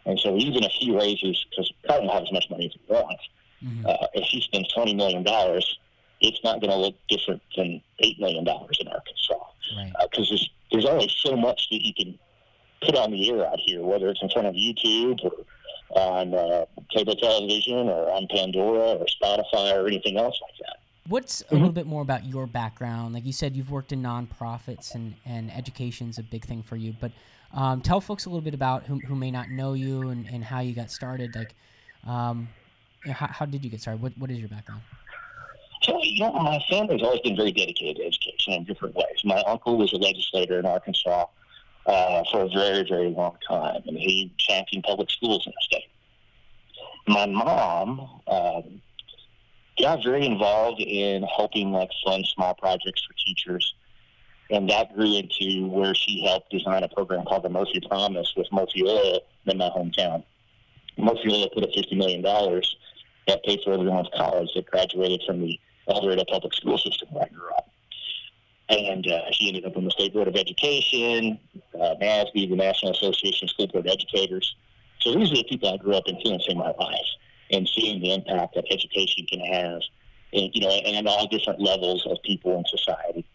and 0.06 0.20
so 0.20 0.36
even 0.38 0.64
if 0.64 0.72
he 0.74 0.92
raises, 0.96 1.46
because 1.50 1.72
Kyle 1.88 2.02
will 2.02 2.12
have 2.12 2.24
as 2.24 2.32
much 2.32 2.46
money 2.50 2.66
as 2.68 2.74
he 2.74 2.80
wants, 2.94 3.24
Mhm. 3.64 3.86
uh, 3.88 4.08
if 4.14 4.26
he 4.28 4.42
spends 4.42 4.68
twenty 4.74 4.94
million 4.94 5.24
dollars, 5.24 5.78
it's 6.22 6.42
not 6.44 6.60
going 6.62 6.72
to 6.72 6.78
look 6.78 6.96
different 7.10 7.42
than 7.56 7.82
eight 8.00 8.20
million 8.20 8.44
dollars 8.44 8.78
in 8.80 8.88
Arkansas 8.88 9.36
Right. 9.78 9.92
because 10.10 10.30
there's 10.30 10.50
there's 10.72 10.86
only 10.86 11.08
so 11.10 11.36
much 11.38 11.70
that 11.70 11.82
you 11.86 11.94
can 11.94 12.18
put 12.82 12.96
on 12.98 13.12
the 13.12 13.30
air 13.30 13.46
out 13.48 13.60
here, 13.60 13.82
whether 13.84 14.10
it's 14.10 14.22
in 14.22 14.30
front 14.30 14.48
of 14.48 14.56
YouTube 14.56 15.24
or 15.24 15.32
on 15.96 16.34
uh, 16.34 16.66
cable 16.92 17.16
television 17.16 17.90
or 17.90 18.12
on 18.12 18.28
Pandora 18.30 18.96
or 18.96 19.06
Spotify 19.06 19.76
or 19.76 19.88
anything 19.88 20.18
else 20.18 20.40
like 20.42 20.58
that. 20.60 20.78
What's 21.08 21.44
a 21.52 21.56
little 21.56 21.72
bit 21.72 21.86
more 21.86 22.02
about 22.02 22.26
your 22.26 22.48
background? 22.48 23.14
Like 23.14 23.26
you 23.26 23.34
said, 23.34 23.56
you've 23.56 23.72
worked 23.72 23.92
in 23.92 24.02
nonprofits 24.02 24.96
and, 24.96 25.16
and 25.26 25.52
education's 25.52 26.18
a 26.18 26.24
big 26.24 26.46
thing 26.46 26.64
for 26.64 26.78
you. 26.78 26.94
But 27.00 27.12
um, 27.54 27.82
tell 27.82 28.00
folks 28.00 28.26
a 28.26 28.30
little 28.30 28.42
bit 28.42 28.54
about 28.54 28.86
who, 28.86 29.00
who 29.00 29.16
may 29.16 29.30
not 29.30 29.50
know 29.50 29.74
you 29.74 30.10
and, 30.10 30.28
and 30.28 30.44
how 30.44 30.62
you 30.62 30.74
got 30.74 30.90
started. 30.90 31.36
Like, 31.36 31.56
um, 32.08 32.48
how, 33.06 33.28
how 33.28 33.46
did 33.46 33.64
you 33.64 33.70
get 33.70 33.82
started? 33.82 34.02
What, 34.02 34.18
what 34.18 34.32
is 34.32 34.40
your 34.40 34.48
background? 34.48 34.82
So, 35.82 36.00
you 36.02 36.22
know, 36.22 36.32
my 36.32 36.64
family's 36.70 37.02
always 37.04 37.20
been 37.20 37.36
very 37.36 37.52
dedicated 37.52 37.98
to 37.98 38.06
education 38.06 38.54
in 38.54 38.64
different 38.64 38.96
ways. 38.96 39.22
My 39.26 39.44
uncle 39.46 39.78
was 39.78 39.92
a 39.92 39.98
legislator 39.98 40.58
in 40.58 40.66
Arkansas 40.66 41.26
uh, 41.86 42.24
for 42.32 42.42
a 42.42 42.50
very, 42.50 42.86
very 42.88 43.10
long 43.10 43.38
time, 43.48 43.82
and 43.86 43.98
he 43.98 44.34
championed 44.38 44.84
public 44.84 45.10
schools 45.10 45.46
in 45.46 45.52
the 45.52 45.62
state. 45.62 45.90
My 47.08 47.26
mom 47.26 48.22
um, 48.28 48.82
got 49.80 50.04
very 50.04 50.26
involved 50.26 50.82
in 50.82 51.24
helping, 51.24 51.72
like, 51.72 51.90
fund 52.06 52.26
small 52.28 52.54
projects 52.56 53.04
for 53.06 53.14
teachers, 53.26 53.74
and 54.50 54.70
that 54.70 54.96
grew 54.96 55.18
into 55.18 55.68
where 55.68 55.94
she 55.96 56.26
helped 56.26 56.52
design 56.52 56.84
a 56.84 56.90
program 56.90 57.26
called 57.26 57.44
the 57.44 57.50
Murphy 57.50 57.82
Promise 57.88 58.34
with 58.38 58.48
Murphy 58.52 58.84
Oil 58.84 59.20
in 59.46 59.58
my 59.58 59.70
hometown. 59.70 60.24
Murphy 60.98 61.30
Oil 61.32 61.50
put 61.54 61.64
up 61.64 61.72
$50 61.72 61.98
million 61.98 62.22
that 63.28 63.44
paid 63.44 63.60
for 63.64 63.74
everyone's 63.74 64.10
college 64.16 64.50
that 64.56 64.66
graduated 64.68 65.22
from 65.26 65.42
the 65.42 65.60
El 65.88 66.02
public 66.26 66.54
school 66.54 66.78
system 66.78 67.10
where 67.12 67.26
I 67.26 67.30
grew 67.30 67.50
up. 67.58 67.70
And 68.70 69.06
uh, 69.08 69.32
she 69.32 69.50
ended 69.50 69.66
up 69.66 69.76
on 69.76 69.84
the 69.84 69.92
State 69.92 70.14
Board 70.14 70.28
of 70.28 70.36
Education, 70.36 71.40
uh, 71.76 71.96
NASB, 72.02 72.50
the 72.50 72.56
National 72.56 72.92
Association 72.92 73.46
of 73.46 73.50
School 73.50 73.68
Board 73.68 73.88
Educators. 73.88 74.56
So 75.02 75.14
these 75.14 75.32
are 75.32 75.36
the 75.36 75.44
people 75.44 75.70
I 75.70 75.78
grew 75.78 75.96
up 75.96 76.04
influencing 76.08 76.58
my 76.58 76.72
life 76.80 77.08
and 77.52 77.68
seeing 77.68 78.02
the 78.02 78.14
impact 78.14 78.56
that 78.56 78.66
education 78.72 79.26
can 79.30 79.42
have, 79.42 79.82
and, 80.32 80.50
you 80.54 80.62
know, 80.62 80.70
and 80.70 80.96
at 80.96 81.08
all 81.08 81.28
different 81.28 81.60
levels 81.60 82.06
of 82.08 82.18
people 82.24 82.58
in 82.58 82.64
society. 82.66 83.26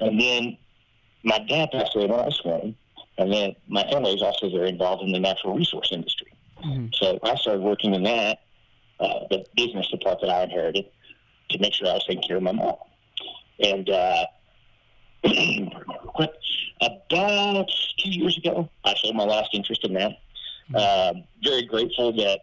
And 0.00 0.18
then 0.18 0.56
my 1.24 1.38
dad 1.40 1.70
passed 1.70 1.94
away 1.94 2.06
when 2.06 2.18
I 2.18 2.24
was 2.24 2.38
20, 2.38 2.74
and 3.18 3.32
then 3.32 3.54
my 3.68 3.82
family 3.90 4.14
is 4.14 4.22
also 4.22 4.50
very 4.50 4.70
involved 4.70 5.02
in 5.02 5.12
the 5.12 5.20
natural 5.20 5.54
resource 5.54 5.90
industry. 5.92 6.32
Mhm. 6.64 6.94
So 6.94 7.18
I 7.22 7.34
started 7.36 7.62
working 7.62 7.94
in 7.94 8.02
that, 8.04 8.40
uh, 8.98 9.20
the 9.30 9.44
business 9.54 9.88
part 10.02 10.20
that 10.20 10.30
I 10.30 10.44
inherited, 10.44 10.86
to 11.50 11.58
make 11.58 11.74
sure 11.74 11.88
I 11.88 11.94
was 11.94 12.04
taking 12.04 12.22
care 12.22 12.38
of 12.38 12.42
my 12.42 12.52
mom. 12.52 12.76
And 13.60 13.88
uh, 13.88 14.26
real 15.24 16.12
quick, 16.14 16.30
about 16.80 17.70
two 17.98 18.10
years 18.10 18.36
ago, 18.38 18.68
I 18.84 18.94
sold 18.96 19.16
my 19.16 19.24
last 19.24 19.50
interest 19.52 19.84
in 19.84 19.94
that. 19.94 20.18
Um, 20.74 21.24
very 21.42 21.62
grateful 21.62 22.12
that 22.12 22.40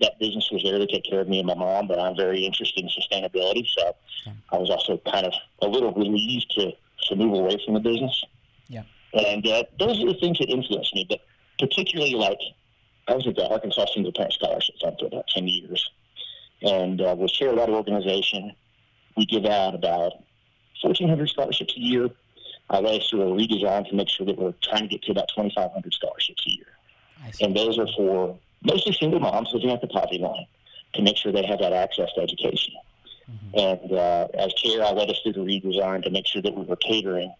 that 0.00 0.18
business 0.18 0.48
was 0.52 0.62
there 0.62 0.78
to 0.78 0.86
take 0.86 1.04
care 1.04 1.20
of 1.20 1.28
me 1.28 1.38
and 1.38 1.46
my 1.46 1.54
mom, 1.54 1.88
but 1.88 1.98
I'm 1.98 2.16
very 2.16 2.44
interested 2.44 2.84
in 2.84 2.90
sustainability. 2.90 3.66
So. 3.76 3.94
I 4.50 4.58
was 4.58 4.70
also 4.70 5.00
kind 5.10 5.26
of 5.26 5.32
a 5.62 5.68
little 5.68 5.92
relieved 5.92 6.50
to, 6.52 6.72
to 7.08 7.16
move 7.16 7.34
away 7.34 7.60
from 7.64 7.74
the 7.74 7.80
business. 7.80 8.24
Yeah. 8.68 8.82
And 9.14 9.46
uh, 9.46 9.64
those 9.78 10.02
are 10.02 10.06
the 10.06 10.18
things 10.20 10.38
that 10.38 10.50
influenced 10.50 10.94
me, 10.94 11.06
but 11.08 11.20
particularly 11.58 12.14
like 12.14 12.40
I 13.08 13.14
was 13.14 13.26
at 13.26 13.36
the 13.36 13.48
Arkansas 13.48 13.86
Single 13.94 14.12
Parent 14.12 14.34
Scholarship 14.34 14.74
Fund 14.80 14.96
for 14.98 15.06
about 15.06 15.26
10 15.28 15.48
years 15.48 15.90
and 16.62 17.00
uh, 17.00 17.14
was 17.16 17.32
chair 17.32 17.50
of 17.50 17.56
that 17.56 17.70
organization. 17.70 18.52
We 19.16 19.26
give 19.26 19.44
out 19.44 19.74
about 19.74 20.12
1,400 20.82 21.28
scholarships 21.28 21.74
a 21.76 21.80
year. 21.80 22.10
I 22.70 22.80
led 22.80 23.00
us 23.00 23.08
through 23.08 23.22
a 23.22 23.36
redesign 23.36 23.88
to 23.88 23.94
make 23.94 24.08
sure 24.08 24.26
that 24.26 24.38
we're 24.38 24.54
trying 24.62 24.82
to 24.82 24.88
get 24.88 25.02
to 25.04 25.12
about 25.12 25.28
2,500 25.34 25.94
scholarships 25.94 26.44
a 26.46 26.50
year. 26.50 26.66
And 27.40 27.56
those 27.56 27.78
are 27.78 27.88
for 27.96 28.38
mostly 28.62 28.92
single 28.92 29.20
moms 29.20 29.50
living 29.52 29.70
at 29.70 29.80
the 29.80 29.88
poverty 29.88 30.18
line 30.18 30.46
to 30.94 31.02
make 31.02 31.16
sure 31.16 31.32
they 31.32 31.46
have 31.46 31.58
that 31.60 31.72
access 31.72 32.08
to 32.14 32.20
education. 32.20 32.74
And 33.54 33.92
uh, 33.92 34.28
as 34.34 34.52
chair, 34.54 34.82
I 34.84 34.92
led 34.92 35.10
us 35.10 35.18
through 35.22 35.34
the 35.34 35.40
redesign 35.40 36.02
to 36.04 36.10
make 36.10 36.26
sure 36.26 36.40
that 36.40 36.54
we 36.54 36.64
were 36.64 36.76
catering 36.76 37.32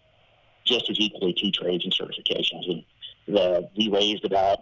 just 0.65 0.89
as 0.89 0.99
equally 0.99 1.33
to 1.33 1.51
trades 1.51 1.83
and 1.83 1.93
certifications. 1.93 2.69
And 2.69 2.83
the, 3.27 3.69
we 3.75 3.89
raised 3.89 4.23
about 4.23 4.59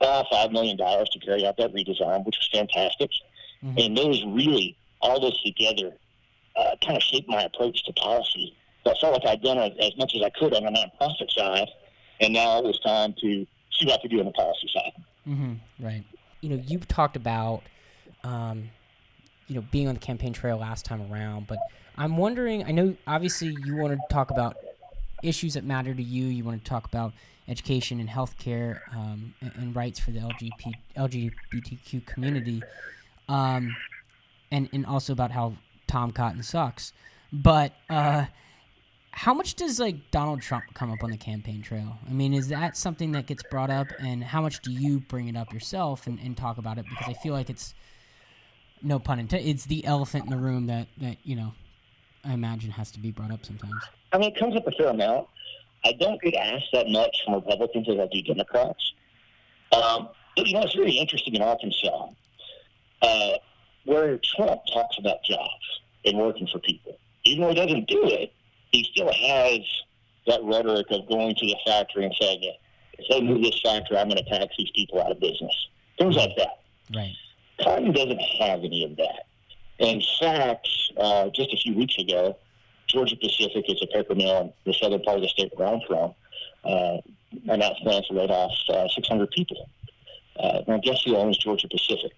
uh, 0.00 0.24
$5 0.30 0.52
million 0.52 0.76
to 0.76 1.18
carry 1.24 1.46
out 1.46 1.56
that 1.56 1.72
redesign, 1.72 2.24
which 2.26 2.36
was 2.36 2.48
fantastic. 2.52 3.10
Mhm. 3.64 3.86
And 3.86 3.96
those 3.96 4.22
really, 4.26 4.76
all 5.00 5.20
those 5.20 5.40
together, 5.42 5.96
uh, 6.60 6.76
kind 6.84 6.96
of 6.96 7.02
shaped 7.02 7.28
my 7.28 7.42
approach 7.42 7.84
to 7.84 7.92
policy. 7.94 8.56
So 8.84 8.92
I 8.92 8.94
felt 9.00 9.12
like 9.14 9.26
I'd 9.26 9.42
done 9.42 9.58
as, 9.58 9.72
as 9.80 9.96
much 9.96 10.14
as 10.14 10.22
I 10.22 10.30
could 10.30 10.54
on 10.54 10.64
the 10.64 10.70
nonprofit 10.70 11.30
side, 11.30 11.68
and 12.20 12.32
now 12.32 12.58
it 12.58 12.64
was 12.64 12.78
time 12.80 13.14
to 13.20 13.46
see 13.72 13.86
what 13.86 13.98
I 13.98 14.02
could 14.02 14.10
do 14.10 14.20
on 14.20 14.26
the 14.26 14.32
policy 14.32 14.70
side. 14.72 14.92
hmm 15.24 15.54
Right. 15.78 16.04
You 16.40 16.50
know, 16.50 16.62
you 16.66 16.78
talked 16.78 17.16
about, 17.16 17.62
um, 18.24 18.70
you 19.46 19.54
know, 19.54 19.64
being 19.70 19.88
on 19.88 19.94
the 19.94 20.00
campaign 20.00 20.32
trail 20.32 20.56
last 20.56 20.84
time 20.84 21.12
around, 21.12 21.46
but 21.46 21.58
I'm 21.96 22.16
wondering. 22.16 22.64
I 22.64 22.70
know, 22.70 22.96
obviously, 23.06 23.54
you 23.64 23.76
want 23.76 23.92
to 23.92 24.14
talk 24.14 24.30
about 24.30 24.56
issues 25.22 25.54
that 25.54 25.64
matter 25.64 25.92
to 25.92 26.02
you. 26.02 26.26
You 26.26 26.44
want 26.44 26.62
to 26.64 26.68
talk 26.68 26.86
about 26.86 27.12
education 27.46 28.00
and 28.00 28.08
healthcare 28.08 28.80
um, 28.94 29.34
and, 29.42 29.52
and 29.56 29.76
rights 29.76 29.98
for 29.98 30.12
the 30.12 30.20
LGBT, 30.20 30.74
LGBTQ 30.96 32.06
community, 32.06 32.62
um, 33.28 33.76
and 34.50 34.68
and 34.72 34.86
also 34.86 35.12
about 35.12 35.30
how 35.30 35.54
Tom 35.90 36.12
Cotton 36.12 36.42
sucks. 36.42 36.92
But 37.32 37.72
uh, 37.88 38.26
how 39.10 39.34
much 39.34 39.54
does 39.54 39.80
like 39.80 40.10
Donald 40.10 40.40
Trump 40.40 40.64
come 40.74 40.90
up 40.90 41.02
on 41.02 41.10
the 41.10 41.16
campaign 41.16 41.62
trail? 41.62 41.98
I 42.08 42.12
mean, 42.12 42.32
is 42.32 42.48
that 42.48 42.76
something 42.76 43.12
that 43.12 43.26
gets 43.26 43.42
brought 43.50 43.70
up, 43.70 43.88
and 43.98 44.22
how 44.22 44.40
much 44.40 44.60
do 44.60 44.70
you 44.70 45.00
bring 45.00 45.28
it 45.28 45.36
up 45.36 45.52
yourself 45.52 46.06
and, 46.06 46.18
and 46.20 46.36
talk 46.36 46.58
about 46.58 46.78
it? 46.78 46.86
Because 46.88 47.08
I 47.08 47.14
feel 47.14 47.34
like 47.34 47.50
it's 47.50 47.74
no 48.82 48.98
pun 48.98 49.18
intended. 49.18 49.48
It's 49.48 49.66
the 49.66 49.84
elephant 49.84 50.24
in 50.24 50.30
the 50.30 50.36
room 50.36 50.66
that 50.66 50.88
that 50.98 51.18
you 51.24 51.36
know, 51.36 51.52
I 52.24 52.34
imagine 52.34 52.70
has 52.70 52.90
to 52.92 53.00
be 53.00 53.10
brought 53.10 53.32
up 53.32 53.44
sometimes. 53.44 53.82
I 54.12 54.18
mean, 54.18 54.30
it 54.30 54.38
comes 54.38 54.56
up 54.56 54.66
a 54.66 54.72
fair 54.72 54.88
amount. 54.88 55.26
I 55.84 55.92
don't 55.92 56.20
get 56.20 56.34
asked 56.34 56.68
that 56.72 56.88
much 56.88 57.16
from 57.24 57.34
Republicans 57.34 57.88
as 57.88 57.98
I 57.98 58.06
do 58.12 58.22
Democrats. 58.22 58.92
Um, 59.72 60.08
but, 60.36 60.46
you 60.46 60.54
know, 60.54 60.62
it's 60.62 60.76
really 60.76 60.98
interesting 60.98 61.34
in 61.34 61.42
Arkansas, 61.42 62.08
uh, 63.02 63.32
where 63.84 64.18
Trump 64.18 64.60
talks 64.72 64.98
about 64.98 65.22
jobs 65.24 65.79
and 66.04 66.18
working 66.18 66.46
for 66.46 66.58
people. 66.60 66.98
Even 67.24 67.42
though 67.42 67.48
he 67.50 67.54
doesn't 67.54 67.86
do 67.88 68.02
it, 68.04 68.32
he 68.72 68.84
still 68.92 69.12
has 69.12 69.60
that 70.26 70.40
rhetoric 70.44 70.86
of 70.90 71.08
going 71.08 71.34
to 71.34 71.46
the 71.46 71.56
factory 71.66 72.04
and 72.04 72.14
saying, 72.20 72.52
if 72.98 73.08
they 73.08 73.20
move 73.20 73.42
this 73.42 73.60
factory, 73.62 73.96
I'm 73.96 74.08
going 74.08 74.22
to 74.22 74.30
tax 74.30 74.54
these 74.56 74.70
people 74.74 75.00
out 75.00 75.10
of 75.10 75.20
business. 75.20 75.54
Things 75.98 76.16
like 76.16 76.36
that. 76.36 76.60
Right. 76.94 77.14
Cotton 77.62 77.92
doesn't 77.92 78.20
have 78.40 78.60
any 78.60 78.84
of 78.84 78.96
that. 78.96 79.26
In 79.78 80.02
fact, 80.18 80.68
uh, 80.98 81.28
just 81.34 81.52
a 81.52 81.56
few 81.56 81.74
weeks 81.74 81.96
ago, 81.98 82.36
Georgia 82.86 83.16
Pacific 83.16 83.64
is 83.68 83.80
a 83.82 83.86
paper 83.86 84.14
mill 84.14 84.40
in 84.40 84.52
the 84.66 84.74
southern 84.74 85.02
part 85.02 85.16
of 85.16 85.22
the 85.22 85.28
state 85.28 85.52
where 85.54 85.68
I'm 85.68 85.80
from. 85.86 86.14
Uh, 86.64 86.98
announced 87.48 87.82
plans 87.82 88.06
to 88.08 88.14
lay 88.14 88.26
off 88.26 88.52
uh, 88.68 88.88
600 88.94 89.30
people. 89.30 89.70
Uh, 90.38 90.60
now, 90.66 90.78
guess 90.82 91.02
who 91.04 91.16
owns 91.16 91.38
Georgia 91.38 91.68
Pacific? 91.68 92.12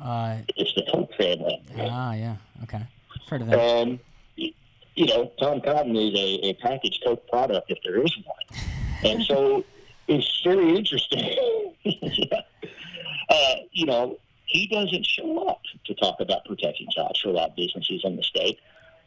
Uh, 0.00 0.38
It's 0.56 0.72
the 0.74 0.82
Koch 0.92 1.10
family. 1.16 1.62
ah, 1.78 2.14
yeah. 2.14 2.36
Okay. 2.64 2.78
I've 2.78 3.28
heard 3.28 3.42
of 3.42 3.48
that. 3.48 3.58
Um, 3.58 4.00
you 4.36 5.04
know, 5.06 5.30
Tom 5.38 5.60
Cotton 5.60 5.94
is 5.96 6.14
a, 6.14 6.48
a 6.48 6.54
packaged 6.54 7.02
Koch 7.04 7.26
product 7.28 7.70
if 7.70 7.78
there 7.84 8.02
is 8.02 8.16
one. 8.24 8.60
And 9.04 9.22
so 9.24 9.64
it's 10.08 10.40
very 10.42 10.76
interesting. 10.76 11.36
Yeah. 11.82 12.40
uh, 13.28 13.54
you 13.72 13.86
know, 13.86 14.18
he 14.46 14.66
doesn't 14.68 15.04
show 15.04 15.48
up 15.48 15.60
to 15.86 15.94
talk 15.94 16.16
about 16.20 16.44
protecting 16.46 16.86
jobs 16.90 17.20
for 17.20 17.28
a 17.28 17.32
lot 17.32 17.50
of 17.50 17.56
businesses 17.56 18.02
in 18.04 18.16
the 18.16 18.22
state 18.22 18.58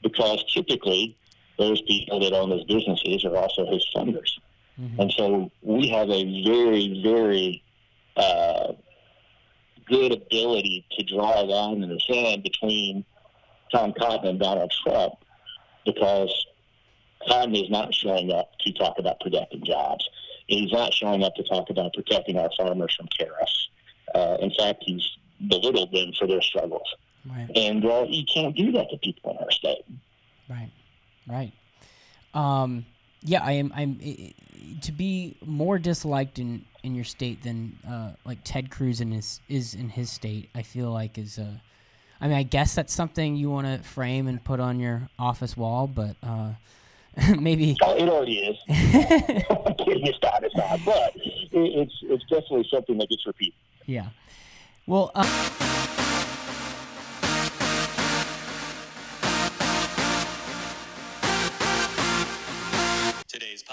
because 0.03 0.43
typically 0.53 1.15
those 1.57 1.81
people 1.83 2.19
that 2.19 2.33
own 2.33 2.49
those 2.49 2.65
businesses 2.65 3.25
are 3.25 3.35
also 3.35 3.65
his 3.71 3.85
funders. 3.95 4.37
Mhm. 4.79 4.99
And 4.99 5.11
so 5.13 5.51
we 5.61 5.87
have 5.89 6.09
a 6.09 6.43
very, 6.43 7.01
very 7.01 7.63
uh, 8.15 8.73
good 9.89 10.13
ability 10.13 10.85
to 10.91 11.03
draw 11.03 11.41
a 11.41 11.43
line 11.43 11.83
in 11.83 11.89
the 11.89 11.99
sand 11.99 12.43
between 12.43 13.03
Tom 13.71 13.93
Cotton 13.99 14.27
and 14.27 14.39
Donald 14.39 14.73
Trump 14.83 15.13
because 15.85 16.45
Cotton 17.27 17.55
is 17.55 17.69
not 17.69 17.93
showing 17.93 18.31
up 18.31 18.51
to 18.59 18.73
talk 18.73 18.97
about 18.99 19.19
protecting 19.19 19.63
jobs. 19.63 20.07
He's 20.47 20.71
not 20.71 20.93
showing 20.93 21.23
up 21.23 21.35
to 21.35 21.43
talk 21.43 21.69
about 21.69 21.93
protecting 21.93 22.37
our 22.37 22.49
farmers 22.57 22.95
from 22.95 23.07
tariffs. 23.17 23.69
Uh, 24.15 24.37
in 24.39 24.51
fact, 24.57 24.83
he's 24.85 25.07
belittled 25.47 25.91
them 25.91 26.11
for 26.17 26.27
their 26.27 26.41
struggles. 26.41 26.87
Right. 27.29 27.49
And 27.55 27.85
uh, 27.85 28.05
you 28.07 28.23
can't 28.31 28.55
do 28.55 28.71
that 28.71 28.89
to 28.89 28.97
people 28.97 29.31
in 29.31 29.37
our 29.37 29.51
state. 29.51 29.85
Right, 30.49 30.71
right. 31.27 31.51
Um, 32.33 32.85
yeah, 33.23 33.43
I 33.43 33.53
am. 33.53 33.71
I'm 33.75 33.99
i- 34.03 34.07
i- 34.07 34.33
to 34.81 34.91
be 34.91 35.35
more 35.45 35.79
disliked 35.79 36.37
in 36.39 36.65
in 36.83 36.95
your 36.95 37.03
state 37.05 37.43
than 37.43 37.77
uh, 37.87 38.11
like 38.25 38.39
Ted 38.43 38.69
Cruz 38.69 39.01
in 39.01 39.11
his 39.11 39.39
is 39.49 39.73
in 39.73 39.89
his 39.89 40.09
state. 40.11 40.49
I 40.55 40.61
feel 40.61 40.91
like 40.91 41.17
is 41.17 41.37
uh, 41.39 41.51
I 42.21 42.27
mean, 42.27 42.37
I 42.37 42.43
guess 42.43 42.75
that's 42.75 42.93
something 42.93 43.35
you 43.35 43.49
want 43.49 43.67
to 43.67 43.87
frame 43.87 44.27
and 44.27 44.43
put 44.43 44.59
on 44.59 44.79
your 44.79 45.09
office 45.17 45.55
wall, 45.57 45.87
but 45.87 46.15
uh, 46.21 46.51
maybe. 47.39 47.77
Oh, 47.81 47.95
it 47.95 48.07
already 48.09 48.37
is. 48.39 48.57
I'm 48.69 49.73
kidding, 49.75 50.05
it's 50.05 50.19
not, 50.21 50.43
it's 50.43 50.55
not. 50.55 50.79
But 50.85 51.15
it, 51.15 51.49
it's, 51.51 51.93
it's 52.03 52.23
definitely 52.23 52.67
something 52.71 52.97
that 52.97 53.09
gets 53.09 53.25
repeated. 53.25 53.55
Yeah. 53.85 54.07
Well, 54.85 55.11
uh, 55.15 55.23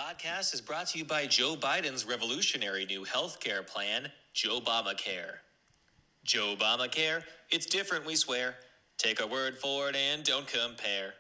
podcast 0.07 0.55
is 0.55 0.61
brought 0.61 0.87
to 0.87 0.99
you 0.99 1.05
by 1.05 1.27
Joe 1.27 1.57
Biden's 1.57 2.07
revolutionary 2.07 2.87
new 2.87 3.03
health 3.03 3.41
care 3.41 3.65
plan, 3.65 4.13
Joe 4.35 4.61
Obamacare. 4.61 5.39
Joe 6.23 6.55
Obamacare, 6.57 7.25
it's 7.51 7.67
different, 7.67 8.07
we 8.07 8.15
swear. 8.15 8.55
Take 8.99 9.21
our 9.21 9.27
word 9.27 9.59
for 9.59 9.89
it 9.89 9.97
and 9.97 10.23
don't 10.23 10.47
compare. 10.47 11.15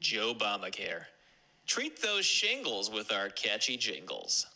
Joe 0.00 0.32
Obamacare. 0.32 1.04
Treat 1.66 2.00
those 2.00 2.24
shingles 2.24 2.90
with 2.90 3.12
our 3.12 3.28
catchy 3.28 3.76
jingles. 3.76 4.46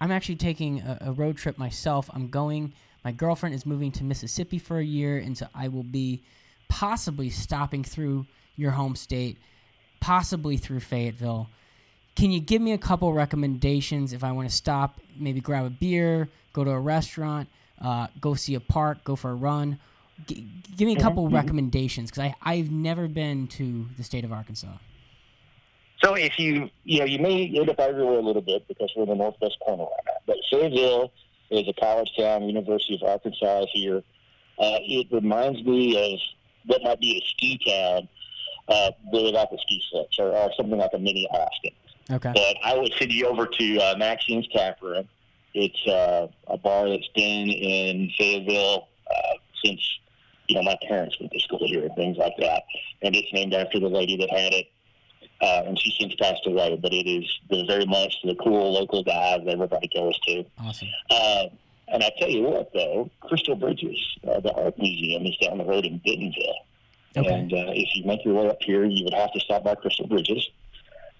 I'm 0.00 0.10
actually 0.10 0.36
taking 0.36 0.80
a, 0.80 0.98
a 1.02 1.12
road 1.12 1.36
trip 1.36 1.58
myself. 1.58 2.10
I'm 2.12 2.28
going. 2.28 2.72
My 3.04 3.12
girlfriend 3.12 3.54
is 3.54 3.64
moving 3.64 3.92
to 3.92 4.04
Mississippi 4.04 4.58
for 4.58 4.78
a 4.78 4.84
year, 4.84 5.18
and 5.18 5.36
so 5.36 5.46
I 5.54 5.68
will 5.68 5.82
be 5.82 6.22
possibly 6.68 7.30
stopping 7.30 7.82
through 7.82 8.26
your 8.56 8.72
home 8.72 8.94
state, 8.94 9.38
possibly 10.00 10.56
through 10.56 10.80
Fayetteville. 10.80 11.48
Can 12.14 12.30
you 12.30 12.40
give 12.40 12.60
me 12.60 12.72
a 12.72 12.78
couple 12.78 13.12
recommendations 13.12 14.12
if 14.12 14.22
I 14.22 14.32
want 14.32 14.48
to 14.48 14.54
stop, 14.54 15.00
maybe 15.16 15.40
grab 15.40 15.64
a 15.64 15.70
beer, 15.70 16.28
go 16.52 16.64
to 16.64 16.70
a 16.70 16.78
restaurant, 16.78 17.48
uh, 17.80 18.08
go 18.20 18.34
see 18.34 18.54
a 18.54 18.60
park, 18.60 19.04
go 19.04 19.16
for 19.16 19.30
a 19.30 19.34
run? 19.34 19.78
G- 20.26 20.46
give 20.76 20.86
me 20.86 20.94
a 20.94 21.00
couple 21.00 21.28
recommendations 21.30 22.10
because 22.10 22.32
I've 22.42 22.70
never 22.70 23.08
been 23.08 23.46
to 23.48 23.86
the 23.96 24.04
state 24.04 24.24
of 24.24 24.32
Arkansas. 24.32 24.68
So 26.02 26.14
if 26.14 26.38
you, 26.38 26.68
you 26.84 27.00
know, 27.00 27.04
you 27.04 27.18
may 27.18 27.46
end 27.54 27.68
up 27.70 27.78
everywhere 27.78 28.18
a 28.18 28.22
little 28.22 28.42
bit 28.42 28.66
because 28.68 28.90
we're 28.96 29.04
in 29.04 29.10
the 29.10 29.14
northwest 29.14 29.56
corner 29.60 29.84
right 29.84 30.04
now. 30.06 30.12
But 30.26 30.36
Fayetteville 30.50 31.12
is 31.50 31.68
a 31.68 31.72
college 31.80 32.10
town. 32.16 32.44
University 32.44 32.94
of 32.94 33.08
Arkansas 33.08 33.66
here. 33.72 34.02
Uh, 34.58 34.78
it 34.82 35.06
reminds 35.10 35.62
me 35.64 36.14
of 36.14 36.20
what 36.66 36.82
might 36.82 37.00
be 37.00 37.18
a 37.18 37.26
ski 37.28 37.58
town, 37.66 38.08
uh, 38.68 38.90
but 39.10 39.24
without 39.24 39.50
the 39.50 39.58
ski 39.58 39.82
slicks, 39.90 40.18
or, 40.18 40.28
or 40.28 40.50
something 40.56 40.78
like 40.78 40.90
a 40.94 40.98
mini 40.98 41.26
Austin. 41.30 41.72
Okay. 42.10 42.32
But 42.34 42.56
I 42.64 42.76
would 42.76 42.92
send 42.98 43.12
you 43.12 43.26
over 43.26 43.46
to 43.46 43.78
uh, 43.78 43.94
Maxine's 43.96 44.48
Tap 44.48 44.82
Room. 44.82 45.08
It's 45.54 45.86
uh, 45.86 46.28
a 46.46 46.58
bar 46.58 46.88
that's 46.88 47.08
been 47.14 47.48
in 47.48 48.10
Fayetteville 48.16 48.88
uh, 49.10 49.32
since 49.64 49.80
you 50.48 50.56
know 50.56 50.62
my 50.62 50.76
parents 50.86 51.18
went 51.18 51.32
to 51.32 51.40
school 51.40 51.66
here 51.66 51.84
and 51.84 51.94
things 51.94 52.16
like 52.16 52.34
that. 52.38 52.62
And 53.02 53.16
it's 53.16 53.32
named 53.32 53.54
after 53.54 53.80
the 53.80 53.88
lady 53.88 54.16
that 54.18 54.30
had 54.30 54.52
it, 54.52 54.66
uh, 55.40 55.62
and 55.66 55.78
she's 55.78 55.94
since 55.98 56.14
passed 56.16 56.46
away. 56.46 56.78
But 56.80 56.92
it 56.92 57.08
is 57.08 57.24
the 57.48 57.64
very 57.66 57.86
much 57.86 58.14
the 58.24 58.34
cool 58.36 58.72
local 58.72 59.02
guy 59.02 59.38
that 59.38 59.48
everybody 59.48 59.88
goes 59.94 60.18
to. 60.20 60.44
Awesome. 60.58 60.88
Uh, 61.10 61.44
and 61.88 62.04
I 62.04 62.10
tell 62.18 62.28
you 62.28 62.42
what, 62.42 62.70
though, 62.72 63.10
Crystal 63.20 63.56
Bridges, 63.56 63.98
uh, 64.28 64.40
the 64.40 64.52
art 64.52 64.78
museum, 64.78 65.26
is 65.26 65.36
down 65.38 65.58
the 65.58 65.64
road 65.64 65.84
in 65.84 66.00
Bentonville. 66.04 66.54
Okay. 67.16 67.28
And 67.28 67.52
uh, 67.52 67.72
if 67.74 67.94
you 67.96 68.04
make 68.04 68.24
your 68.24 68.34
way 68.34 68.48
up 68.48 68.58
here, 68.60 68.84
you 68.84 69.04
would 69.04 69.14
have 69.14 69.32
to 69.32 69.40
stop 69.40 69.64
by 69.64 69.74
Crystal 69.74 70.06
Bridges. 70.06 70.48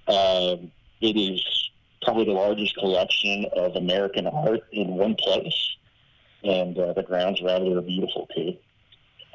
Um, 0.06 0.70
it 1.00 1.16
is 1.16 1.70
probably 2.02 2.26
the 2.26 2.33
largest 2.33 2.76
collection 2.76 3.46
of 3.56 3.74
American 3.74 4.26
art 4.26 4.61
in 4.72 4.94
one 4.94 5.16
place, 5.16 5.76
and 6.44 6.78
uh, 6.78 6.92
the 6.92 7.02
grounds 7.02 7.40
around 7.40 7.66
it 7.66 7.76
are 7.76 7.83
beautiful 7.83 8.28
too. 8.35 8.56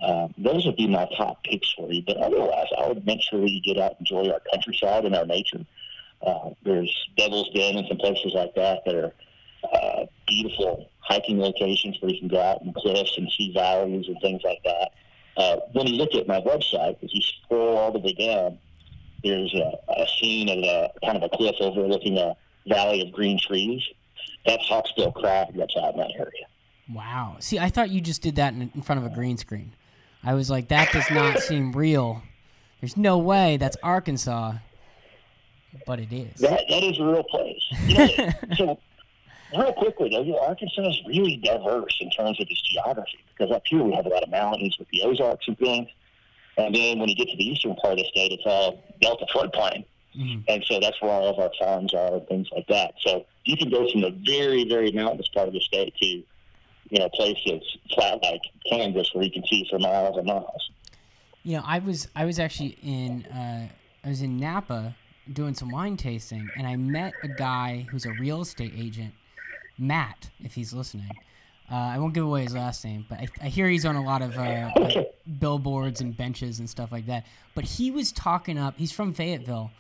Uh, 0.02 0.28
those 0.38 0.66
would 0.66 0.76
be 0.76 0.88
my 0.88 1.08
top 1.18 1.44
picks 1.44 1.72
for 1.74 1.92
you. 1.92 2.04
But 2.06 2.18
otherwise, 2.18 2.68
I 2.78 2.88
would 2.88 3.06
make 3.06 3.22
sure 3.22 3.40
that 3.42 3.50
you 3.50 3.62
get 3.62 3.82
out 3.82 3.96
and 3.98 4.02
enjoy 4.02 4.32
our 4.32 4.42
countryside 4.52 5.06
and 5.06 5.16
our 5.16 5.26
nature. 5.26 5.66
Uh, 6.26 6.50
there's 6.64 6.94
Devil's 7.18 7.50
Den 7.54 7.78
and 7.78 7.88
some 7.88 7.98
places 7.98 8.34
like 8.34 8.54
that 8.56 8.84
that 8.86 8.96
are 8.96 9.14
uh, 9.74 10.06
beautiful 10.28 10.90
hiking 11.00 11.40
locations 11.40 12.02
where 12.02 12.12
you 12.12 12.20
can 12.20 12.28
go 12.28 12.42
out 12.42 12.62
and 12.62 12.74
cliffs 12.76 13.18
and 13.18 13.32
see 13.32 13.54
valleys 13.54 14.08
and 14.08 14.18
things 14.22 14.42
like 14.44 14.62
that. 14.64 14.92
Uh, 15.38 15.58
when 15.74 15.88
you 15.88 15.96
look 15.96 16.14
at 16.16 16.28
my 16.28 16.40
website, 16.42 16.98
if 17.02 17.14
you 17.14 17.22
scroll 17.22 17.78
all 17.78 17.92
the 17.92 18.00
way 18.00 18.14
down, 18.14 18.58
there's 19.24 19.54
a, 19.54 19.72
a 20.02 20.08
scene 20.20 20.50
of 20.50 20.64
a 20.64 20.92
kind 21.04 21.18
of 21.18 21.24
a 21.24 21.30
cliff 21.36 21.56
overlooking 21.60 22.18
a 22.18 22.36
valley 22.68 23.02
of 23.02 23.12
green 23.12 23.40
trees. 23.40 23.84
That's 24.46 24.64
Hawksbill 24.70 25.14
Crag 25.14 25.56
that's 25.56 25.76
out 25.78 25.94
in 25.94 26.00
that 26.00 26.12
area. 26.18 26.46
Wow. 26.94 27.38
See, 27.40 27.58
I 27.60 27.70
thought 27.70 27.90
you 27.90 28.00
just 28.00 28.22
did 28.22 28.36
that 28.36 28.54
in, 28.54 28.72
in 28.74 28.82
front 28.82 29.04
of 29.04 29.12
a 29.12 29.14
green 29.14 29.38
screen. 29.38 29.74
I 30.26 30.34
was 30.34 30.50
like, 30.50 30.70
that 30.70 30.92
does 30.92 31.10
not 31.12 31.40
seem 31.40 31.72
real. 31.72 32.24
There's 32.82 32.98
no 32.98 33.18
way 33.18 33.58
that's 33.58 33.78
Arkansas. 33.84 34.54
But 35.86 36.00
it 36.00 36.12
is. 36.12 36.40
That 36.40 36.62
that 36.70 36.84
is 36.84 37.00
a 37.00 37.04
real 37.06 37.24
place. 37.24 37.62
You 37.86 37.98
know, 37.98 38.30
so 38.56 38.80
real 39.56 39.74
quickly 39.74 40.10
though, 40.10 40.24
you 40.24 40.32
know, 40.32 40.40
Arkansas 40.40 40.82
is 40.90 41.02
really 41.08 41.36
diverse 41.38 41.98
in 42.02 42.10
terms 42.12 42.40
of 42.40 42.48
its 42.50 42.62
geography 42.62 43.20
because 43.38 43.54
up 43.54 43.64
here 43.66 43.84
we 43.84 43.94
have 43.94 44.06
a 44.06 44.10
lot 44.10 44.24
of 44.24 44.30
mountains 44.30 44.78
with 44.80 44.88
the 44.90 45.02
Ozarks 45.04 45.48
and 45.48 45.58
things. 45.58 45.90
And 46.58 46.74
then 46.74 47.00
when 47.00 47.10
you 47.10 47.16
get 47.16 47.28
to 47.30 47.38
the 47.38 47.44
eastern 47.46 47.76
part 47.76 47.94
of 47.94 48.00
the 48.00 48.06
state, 48.06 48.32
it's 48.32 48.44
all 48.46 48.82
Delta 49.02 49.26
floodplain. 49.34 49.84
Mhm. 50.18 50.44
And 50.48 50.64
so 50.66 50.80
that's 50.80 51.00
where 51.02 51.12
all 51.12 51.28
of 51.28 51.40
our 51.40 51.52
farms 51.60 51.94
are 51.94 52.16
and 52.16 52.28
things 52.28 52.48
like 52.56 52.66
that. 52.68 52.94
So 53.02 53.26
you 53.44 53.58
can 53.58 53.70
go 53.70 53.90
from 53.92 54.02
the 54.02 54.12
very, 54.26 54.64
very 54.64 54.92
mountainous 54.94 55.28
part 55.28 55.50
of 55.50 55.54
the 55.54 55.60
state 55.60 55.94
to, 56.02 56.24
you 56.90 57.00
know, 57.00 57.10
places 57.10 57.78
flat 57.94 58.22
like 58.22 58.42
Kansas 58.70 59.10
where 59.14 59.24
you 59.24 59.32
can 59.32 59.46
see 59.48 59.66
for 59.70 59.80
miles 59.80 60.18
and 60.18 60.28
miles. 60.28 60.70
You 61.44 61.58
know, 61.58 61.64
I 61.66 61.80
was 61.80 62.08
I 62.16 62.26
was 62.26 62.40
actually 62.40 62.78
in 62.84 63.26
uh, 63.26 63.68
I 64.04 64.10
was 64.10 64.22
in 64.22 64.38
Napa 64.38 64.96
doing 65.32 65.54
some 65.54 65.72
wine 65.72 65.98
tasting, 65.98 66.50
and 66.58 66.68
I 66.68 66.76
met 66.76 67.14
a 67.24 67.28
guy 67.28 67.86
who's 67.90 68.06
a 68.06 68.12
real 68.14 68.42
estate 68.42 68.74
agent, 68.76 69.14
Matt, 69.78 70.30
if 70.40 70.54
he's 70.54 70.74
listening. 70.74 71.10
Uh, 71.72 71.76
I 71.76 71.98
won't 71.98 72.14
give 72.14 72.24
away 72.24 72.44
his 72.44 72.54
last 72.54 72.86
name, 72.86 73.06
but 73.10 73.20
I, 73.20 73.28
I 73.42 73.48
hear 73.48 73.68
he's 73.68 73.86
on 73.86 73.96
a 73.96 74.04
lot 74.04 74.22
of 74.22 74.38
uh, 74.38 74.70
like 74.78 75.16
billboards 75.40 76.00
and 76.00 76.16
benches 76.16 76.60
and 76.60 76.70
stuff 76.70 76.92
like 76.92 77.08
that. 77.08 77.26
But 77.56 77.64
he 77.64 77.90
was 77.90 78.12
talking 78.12 78.60
up. 78.60 78.76
He's 78.78 78.92
from 78.92 79.14
Fayetteville, 79.14 79.72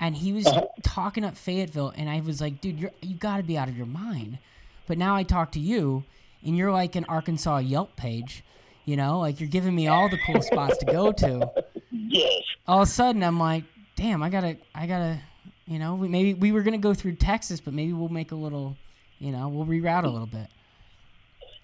and 0.00 0.16
he 0.16 0.32
was 0.32 0.48
talking 0.82 1.24
up 1.24 1.36
Fayetteville, 1.36 1.92
and 1.94 2.08
I 2.08 2.20
was 2.20 2.40
like, 2.40 2.62
dude, 2.62 2.80
you're 2.80 2.92
you 3.02 3.16
got 3.16 3.36
to 3.36 3.42
be 3.42 3.58
out 3.58 3.68
of 3.68 3.76
your 3.76 3.86
mind. 3.86 4.38
But 4.86 4.96
now 4.96 5.14
I 5.14 5.24
talk 5.24 5.52
to 5.52 5.60
you, 5.60 6.04
and 6.44 6.56
you're 6.56 6.72
like 6.72 6.96
an 6.96 7.04
Arkansas 7.08 7.58
Yelp 7.58 7.96
page. 7.96 8.44
You 8.84 8.96
know, 8.96 9.18
like 9.18 9.40
you're 9.40 9.48
giving 9.48 9.74
me 9.74 9.88
all 9.88 10.08
the 10.08 10.18
cool 10.26 10.42
spots 10.42 10.78
to 10.78 10.86
go 10.86 11.12
to. 11.12 11.50
Yes. 11.90 12.42
All 12.68 12.82
of 12.82 12.88
a 12.88 12.90
sudden, 12.90 13.22
I'm 13.24 13.38
like, 13.38 13.64
damn, 13.96 14.22
I 14.22 14.30
gotta, 14.30 14.56
I 14.74 14.86
gotta, 14.86 15.18
You 15.66 15.80
know, 15.80 15.96
we, 15.96 16.08
maybe 16.08 16.34
we 16.34 16.52
were 16.52 16.62
gonna 16.62 16.78
go 16.78 16.94
through 16.94 17.16
Texas, 17.16 17.60
but 17.60 17.74
maybe 17.74 17.92
we'll 17.92 18.08
make 18.08 18.30
a 18.30 18.36
little. 18.36 18.76
You 19.18 19.32
know, 19.32 19.48
we'll 19.48 19.66
reroute 19.66 20.04
a 20.04 20.08
little 20.08 20.26
bit. 20.26 20.48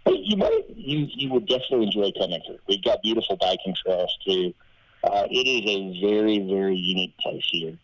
You 0.06 0.36
might, 0.36 0.64
you 0.74 1.06
you 1.14 1.30
would 1.30 1.46
definitely 1.46 1.86
enjoy 1.86 2.10
coming 2.18 2.42
through. 2.44 2.58
We've 2.66 2.82
got 2.82 3.02
beautiful 3.02 3.36
biking 3.36 3.74
trails 3.84 4.18
too. 4.26 4.52
Uh, 5.04 5.26
it 5.30 5.46
is 5.46 5.70
a 5.70 6.00
very 6.00 6.38
very 6.40 6.76
unique 6.76 7.16
place 7.18 7.46
here, 7.50 7.76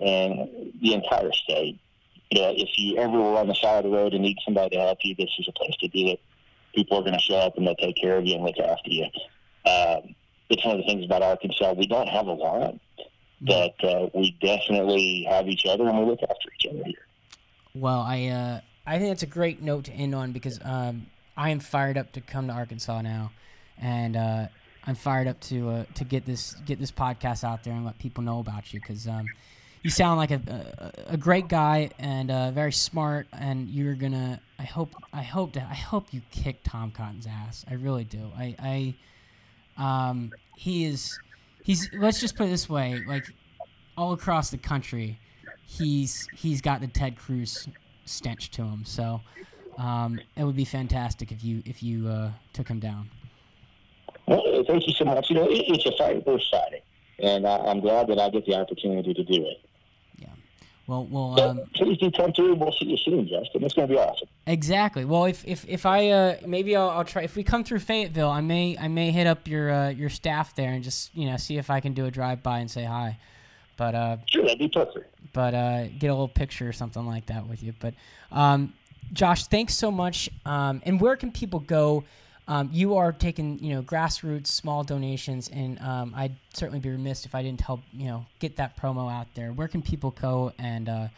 and 0.00 0.72
the 0.80 0.94
entire 0.94 1.32
state. 1.32 1.78
You 2.30 2.42
know, 2.42 2.54
if 2.56 2.70
you 2.76 2.96
ever 2.96 3.12
were 3.12 3.38
on 3.38 3.48
the 3.48 3.54
side 3.54 3.84
of 3.84 3.90
the 3.90 3.96
road 3.96 4.14
and 4.14 4.22
need 4.22 4.38
somebody 4.44 4.76
to 4.76 4.82
help 4.82 4.98
you, 5.02 5.14
this 5.16 5.30
is 5.38 5.48
a 5.48 5.52
place 5.52 5.76
to 5.80 5.88
do 5.88 6.06
it. 6.08 6.20
People 6.74 6.98
are 6.98 7.02
going 7.02 7.14
to 7.14 7.20
show 7.20 7.36
up 7.36 7.56
and 7.56 7.66
they'll 7.66 7.74
take 7.76 7.96
care 7.96 8.16
of 8.16 8.26
you 8.26 8.36
and 8.36 8.44
look 8.44 8.58
after 8.58 8.90
you. 8.90 9.04
Um, 9.66 10.14
it's 10.48 10.64
one 10.64 10.76
of 10.76 10.82
the 10.82 10.86
things 10.86 11.04
about 11.04 11.22
Arkansas. 11.22 11.72
We 11.72 11.86
don't 11.86 12.08
have 12.08 12.26
a 12.26 12.32
lot, 12.32 12.74
but 13.40 13.84
uh, 13.84 14.08
we 14.14 14.36
definitely 14.40 15.26
have 15.28 15.48
each 15.48 15.66
other 15.66 15.88
and 15.88 15.98
we 15.98 16.06
look 16.06 16.22
after 16.22 16.48
each 16.58 16.66
other 16.70 16.82
here. 16.84 17.06
Well, 17.74 18.00
I 18.00 18.26
uh, 18.26 18.60
I 18.86 18.98
think 18.98 19.10
that's 19.10 19.22
a 19.22 19.26
great 19.26 19.62
note 19.62 19.84
to 19.84 19.92
end 19.92 20.14
on 20.14 20.32
because 20.32 20.58
um, 20.64 21.06
I 21.36 21.50
am 21.50 21.60
fired 21.60 21.96
up 21.96 22.12
to 22.12 22.20
come 22.20 22.48
to 22.48 22.52
Arkansas 22.52 23.00
now, 23.02 23.30
and 23.78 24.16
uh, 24.16 24.46
I'm 24.84 24.96
fired 24.96 25.28
up 25.28 25.38
to 25.42 25.70
uh, 25.70 25.84
to 25.94 26.04
get 26.04 26.26
this 26.26 26.54
get 26.66 26.80
this 26.80 26.90
podcast 26.90 27.44
out 27.44 27.62
there 27.62 27.72
and 27.72 27.84
let 27.84 27.98
people 27.98 28.24
know 28.24 28.40
about 28.40 28.74
you 28.74 28.80
because 28.80 29.06
um, 29.06 29.26
you 29.82 29.90
sound 29.90 30.18
like 30.18 30.32
a, 30.32 30.92
a, 31.08 31.14
a 31.14 31.16
great 31.16 31.48
guy 31.48 31.90
and 31.98 32.30
uh, 32.30 32.50
very 32.50 32.72
smart, 32.72 33.26
and 33.32 33.68
you're 33.68 33.94
gonna. 33.94 34.40
I 34.60 34.64
hope 34.64 34.94
I 35.10 35.22
hope 35.22 35.54
to, 35.54 35.62
I 35.62 35.74
hope 35.74 36.12
you 36.12 36.20
kick 36.30 36.60
Tom 36.64 36.90
Cotton's 36.90 37.26
ass. 37.26 37.64
I 37.68 37.74
really 37.74 38.04
do. 38.04 38.30
I 38.36 38.94
I 39.78 40.02
um 40.10 40.32
he 40.54 40.84
is 40.84 41.18
he's 41.62 41.88
let's 41.94 42.20
just 42.20 42.36
put 42.36 42.46
it 42.46 42.50
this 42.50 42.68
way 42.68 43.00
like 43.08 43.24
all 43.96 44.12
across 44.12 44.50
the 44.50 44.58
country 44.58 45.18
he's 45.66 46.28
he's 46.34 46.60
got 46.60 46.82
the 46.82 46.88
Ted 46.88 47.16
Cruz 47.16 47.68
stench 48.04 48.50
to 48.50 48.62
him. 48.62 48.84
So 48.84 49.22
um, 49.78 50.20
it 50.36 50.44
would 50.44 50.56
be 50.56 50.66
fantastic 50.66 51.32
if 51.32 51.42
you 51.42 51.62
if 51.64 51.82
you 51.82 52.08
uh, 52.08 52.30
took 52.52 52.68
him 52.68 52.80
down. 52.80 53.08
Well, 54.26 54.62
thank 54.66 54.86
you 54.86 54.92
so 54.92 55.06
much. 55.06 55.30
You 55.30 55.36
know, 55.36 55.48
it, 55.48 55.64
it's 55.68 55.86
a 55.86 55.92
fight 55.96 56.26
worth 56.26 56.42
fighting, 56.50 56.82
and 57.18 57.46
I, 57.46 57.56
I'm 57.58 57.80
glad 57.80 58.08
that 58.08 58.18
I 58.18 58.28
get 58.28 58.44
the 58.44 58.56
opportunity 58.56 59.14
to 59.14 59.24
do 59.24 59.46
it. 59.46 59.69
Well, 60.90 61.06
well. 61.08 61.36
So 61.36 61.48
Um, 61.50 61.60
please 61.74 61.98
do 61.98 62.10
come 62.10 62.32
through. 62.32 62.56
We'll 62.56 62.72
see 62.72 62.86
you 62.86 62.96
soon, 62.96 63.28
Justin. 63.28 63.62
It's 63.62 63.74
going 63.74 63.86
to 63.86 63.94
be 63.94 63.98
awesome. 63.98 64.26
exactly. 64.46 65.04
Well, 65.04 65.26
if 65.26 65.46
if, 65.46 65.64
if 65.68 65.86
I 65.86 66.08
uh, 66.08 66.36
maybe 66.44 66.74
I'll, 66.74 66.90
I'll 66.90 67.04
try 67.04 67.22
if 67.22 67.36
we 67.36 67.44
come 67.44 67.62
through 67.62 67.78
Fayetteville, 67.78 68.28
I 68.28 68.40
may 68.40 68.76
I 68.76 68.88
may 68.88 69.12
hit 69.12 69.28
up 69.28 69.46
your 69.46 69.70
uh, 69.70 69.88
your 69.90 70.10
staff 70.10 70.54
there 70.56 70.70
and 70.72 70.82
just 70.82 71.14
you 71.14 71.26
know 71.30 71.36
see 71.36 71.58
if 71.58 71.70
I 71.70 71.78
can 71.78 71.92
do 71.94 72.06
a 72.06 72.10
drive 72.10 72.42
by 72.42 72.58
and 72.58 72.68
say 72.68 72.82
hi. 72.84 73.18
But 73.76 73.94
uh, 73.94 74.16
Sure, 74.26 74.42
that'd 74.42 74.58
be 74.58 74.68
perfect. 74.68 75.14
but 75.32 75.54
uh, 75.54 75.86
get 75.86 76.08
a 76.08 76.12
little 76.12 76.28
picture 76.28 76.68
or 76.68 76.72
something 76.72 77.06
like 77.06 77.26
that 77.26 77.46
with 77.46 77.62
you. 77.62 77.72
But 77.78 77.94
um, 78.32 78.74
Josh, 79.12 79.46
thanks 79.46 79.74
so 79.74 79.90
much. 79.92 80.28
Um, 80.44 80.82
and 80.84 81.00
where 81.00 81.14
can 81.16 81.30
people 81.30 81.60
go? 81.60 82.02
Um, 82.50 82.68
you 82.72 82.96
are 82.96 83.12
taking 83.12 83.60
you 83.62 83.76
know 83.76 83.82
grassroots 83.82 84.48
small 84.48 84.82
donations, 84.82 85.48
and 85.52 85.80
um, 85.80 86.12
I'd 86.16 86.34
certainly 86.52 86.80
be 86.80 86.90
remiss 86.90 87.24
if 87.24 87.32
I 87.32 87.44
didn't 87.44 87.60
help 87.60 87.80
you 87.92 88.08
know 88.08 88.26
get 88.40 88.56
that 88.56 88.76
promo 88.76 89.10
out 89.10 89.28
there. 89.36 89.52
Where 89.52 89.68
can 89.68 89.82
people 89.82 90.10
go 90.20 90.52
and 90.58 90.88
uh, 90.88 91.08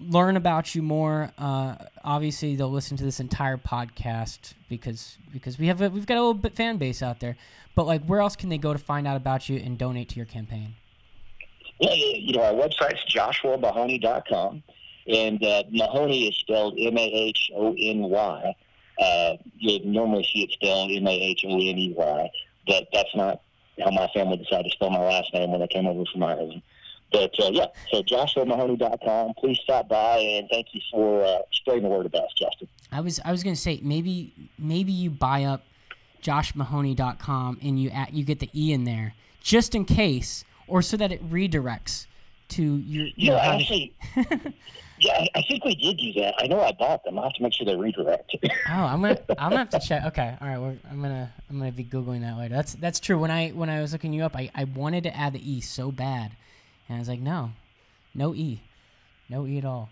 learn 0.00 0.36
about 0.36 0.74
you 0.74 0.82
more? 0.82 1.30
Uh, 1.38 1.76
obviously, 2.02 2.56
they'll 2.56 2.72
listen 2.72 2.96
to 2.96 3.04
this 3.04 3.20
entire 3.20 3.56
podcast 3.56 4.54
because 4.68 5.16
because 5.32 5.60
we 5.60 5.68
have 5.68 5.80
a, 5.80 5.90
we've 5.90 6.06
got 6.06 6.16
a 6.16 6.20
little 6.20 6.34
bit 6.34 6.56
fan 6.56 6.76
base 6.76 7.04
out 7.04 7.20
there. 7.20 7.36
But 7.76 7.86
like, 7.86 8.04
where 8.06 8.18
else 8.18 8.34
can 8.34 8.48
they 8.48 8.58
go 8.58 8.72
to 8.72 8.78
find 8.78 9.06
out 9.06 9.16
about 9.16 9.48
you 9.48 9.58
and 9.58 9.78
donate 9.78 10.08
to 10.08 10.16
your 10.16 10.26
campaign? 10.26 10.74
Yeah, 11.78 11.94
you 11.94 12.32
know, 12.32 12.42
our 12.42 12.52
website's 12.52 13.04
joshuamahony.com, 13.14 14.64
and 15.06 15.44
uh, 15.44 15.62
Mahony 15.70 16.26
is 16.26 16.36
spelled 16.36 16.74
M 16.80 16.98
A 16.98 17.00
H 17.00 17.52
O 17.54 17.76
N 17.78 18.00
Y. 18.00 18.54
Uh, 18.98 19.36
you'd 19.56 19.84
normally 19.84 20.28
see 20.32 20.42
it 20.42 20.50
spelled 20.52 20.90
M 20.90 21.06
A 21.06 21.10
H 21.10 21.44
O 21.46 21.50
N 21.50 21.58
E 21.58 21.94
Y, 21.96 22.30
but 22.66 22.86
that's 22.92 23.14
not 23.14 23.40
how 23.82 23.90
my 23.90 24.08
family 24.14 24.36
decided 24.36 24.64
to 24.64 24.70
spell 24.70 24.90
my 24.90 25.00
last 25.00 25.32
name 25.34 25.50
when 25.50 25.62
I 25.62 25.66
came 25.66 25.86
over 25.86 26.04
from 26.12 26.22
Ireland. 26.22 26.62
But 27.12 27.32
uh, 27.38 27.50
yeah, 27.52 27.66
so 27.92 28.02
joshuamahony.com. 28.02 29.34
Please 29.38 29.58
stop 29.62 29.88
by, 29.88 30.18
and 30.18 30.48
thank 30.50 30.68
you 30.72 30.80
for 30.90 31.24
uh, 31.24 31.38
spreading 31.52 31.84
the 31.84 31.88
word 31.88 32.06
about 32.06 32.24
us, 32.24 32.32
Justin. 32.36 32.68
I 32.90 33.00
was 33.00 33.20
I 33.24 33.30
was 33.30 33.42
gonna 33.42 33.56
say 33.56 33.80
maybe 33.82 34.32
maybe 34.58 34.92
you 34.92 35.10
buy 35.10 35.44
up 35.44 35.62
joshmahoney.com 36.22 37.58
and 37.62 37.80
you 37.80 37.90
add, 37.90 38.08
you 38.12 38.24
get 38.24 38.40
the 38.40 38.50
e 38.52 38.72
in 38.72 38.84
there 38.84 39.14
just 39.40 39.74
in 39.74 39.84
case, 39.84 40.44
or 40.66 40.82
so 40.82 40.96
that 40.96 41.12
it 41.12 41.30
redirects 41.30 42.06
to 42.48 42.78
your. 42.78 43.06
You 43.16 43.30
know, 43.30 43.36
Yeah, 43.36 43.54
actually, 43.54 43.94
yeah, 44.98 45.24
I- 45.34 45.42
think 45.42 45.64
we 45.64 45.74
did 45.74 45.98
do 45.98 46.12
that. 46.22 46.34
I 46.38 46.46
know 46.46 46.60
I 46.60 46.72
bought 46.72 47.04
them. 47.04 47.18
I'll 47.18 47.24
have 47.24 47.34
to 47.34 47.42
make 47.42 47.52
sure 47.52 47.66
they 47.66 47.76
redirect. 47.76 48.34
oh, 48.44 48.50
I'm 48.72 49.02
gonna 49.02 49.18
I'm 49.38 49.50
gonna 49.50 49.58
have 49.58 49.70
to 49.70 49.80
check. 49.80 50.04
Okay, 50.06 50.34
all 50.40 50.48
right, 50.48 50.58
we're, 50.58 50.76
I'm 50.90 51.02
gonna 51.02 51.32
I'm 51.50 51.58
gonna 51.58 51.72
be 51.72 51.84
googling 51.84 52.22
that 52.22 52.36
later. 52.38 52.54
That's 52.54 52.74
that's 52.74 53.00
true. 53.00 53.18
When 53.18 53.30
I 53.30 53.50
when 53.50 53.68
I 53.70 53.80
was 53.80 53.92
looking 53.92 54.12
you 54.12 54.24
up, 54.24 54.34
I, 54.36 54.50
I 54.54 54.64
wanted 54.64 55.02
to 55.04 55.16
add 55.16 55.32
the 55.34 55.50
e 55.52 55.60
so 55.60 55.90
bad, 55.92 56.32
and 56.88 56.96
I 56.96 56.98
was 56.98 57.08
like, 57.08 57.20
no, 57.20 57.50
no 58.14 58.34
e, 58.34 58.60
no 59.28 59.46
e 59.46 59.58
at 59.58 59.64
all. 59.64 59.88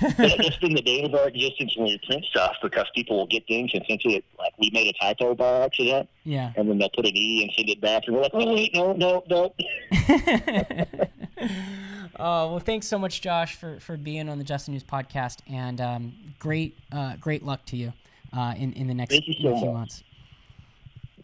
it's 0.00 0.56
been 0.60 0.74
the 0.74 0.80
day 0.80 1.02
of 1.04 1.14
our 1.14 1.28
existence 1.28 1.76
when 1.76 1.84
we 1.86 2.00
print 2.06 2.24
stuff 2.24 2.56
because 2.62 2.86
people 2.94 3.18
will 3.18 3.26
get 3.26 3.46
things 3.46 3.70
and 3.74 3.84
think 3.86 4.00
it 4.06 4.24
like 4.38 4.54
we 4.58 4.70
made 4.72 4.86
a 4.88 4.92
typo 4.98 5.34
by 5.34 5.60
accident, 5.64 6.08
Yeah. 6.24 6.52
and 6.56 6.68
then 6.70 6.78
they'll 6.78 6.88
put 6.88 7.04
an 7.06 7.14
e 7.14 7.42
and 7.42 7.52
send 7.54 7.68
it 7.68 7.80
back, 7.82 8.04
and 8.06 8.16
we're 8.16 8.22
like, 8.22 8.32
oh 8.34 8.54
wait, 8.54 8.74
no, 8.74 8.92
no, 8.94 9.22
no. 9.28 9.54
Oh 12.18 12.50
well, 12.50 12.58
thanks 12.58 12.86
so 12.86 12.98
much, 12.98 13.20
Josh, 13.20 13.56
for, 13.56 13.80
for 13.80 13.96
being 13.96 14.28
on 14.28 14.38
the 14.38 14.44
Just 14.44 14.68
In 14.68 14.72
News 14.74 14.84
podcast, 14.84 15.38
and 15.50 15.80
um, 15.80 16.12
great 16.38 16.78
uh, 16.92 17.16
great 17.16 17.44
luck 17.44 17.64
to 17.66 17.76
you 17.76 17.92
uh, 18.36 18.54
in 18.56 18.72
in 18.74 18.86
the 18.86 18.94
next 18.94 19.12
Thank 19.12 19.26
you 19.26 19.34
in 19.36 19.42
so 19.42 19.56
few 19.58 19.66
much. 19.66 19.74
months. 19.74 20.02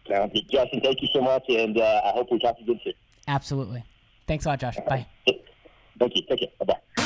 Sounds 0.07 0.33
good. 0.33 0.49
Justin, 0.49 0.81
thank 0.81 1.01
you 1.01 1.07
so 1.13 1.21
much, 1.21 1.43
and 1.49 1.77
uh, 1.77 2.01
I 2.05 2.09
hope 2.11 2.31
we 2.31 2.39
talk 2.39 2.57
again 2.59 2.79
soon. 2.83 2.93
Absolutely. 3.27 3.83
Thanks 4.27 4.45
a 4.45 4.49
lot, 4.49 4.59
Josh. 4.59 4.77
Bye. 4.87 5.05
Thank 5.25 6.15
you. 6.15 6.23
Take 6.27 6.39
care. 6.39 6.47
Bye 6.59 6.65
bye. 6.65 7.01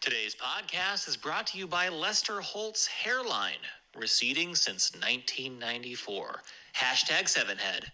Today's 0.00 0.34
podcast 0.34 1.08
is 1.08 1.16
brought 1.16 1.46
to 1.48 1.58
you 1.58 1.66
by 1.66 1.88
Lester 1.88 2.40
Holt's 2.40 2.86
Hairline, 2.86 3.52
receding 3.96 4.54
since 4.54 4.92
1994. 4.94 6.42
Hashtag 6.76 7.24
Sevenhead. 7.24 7.90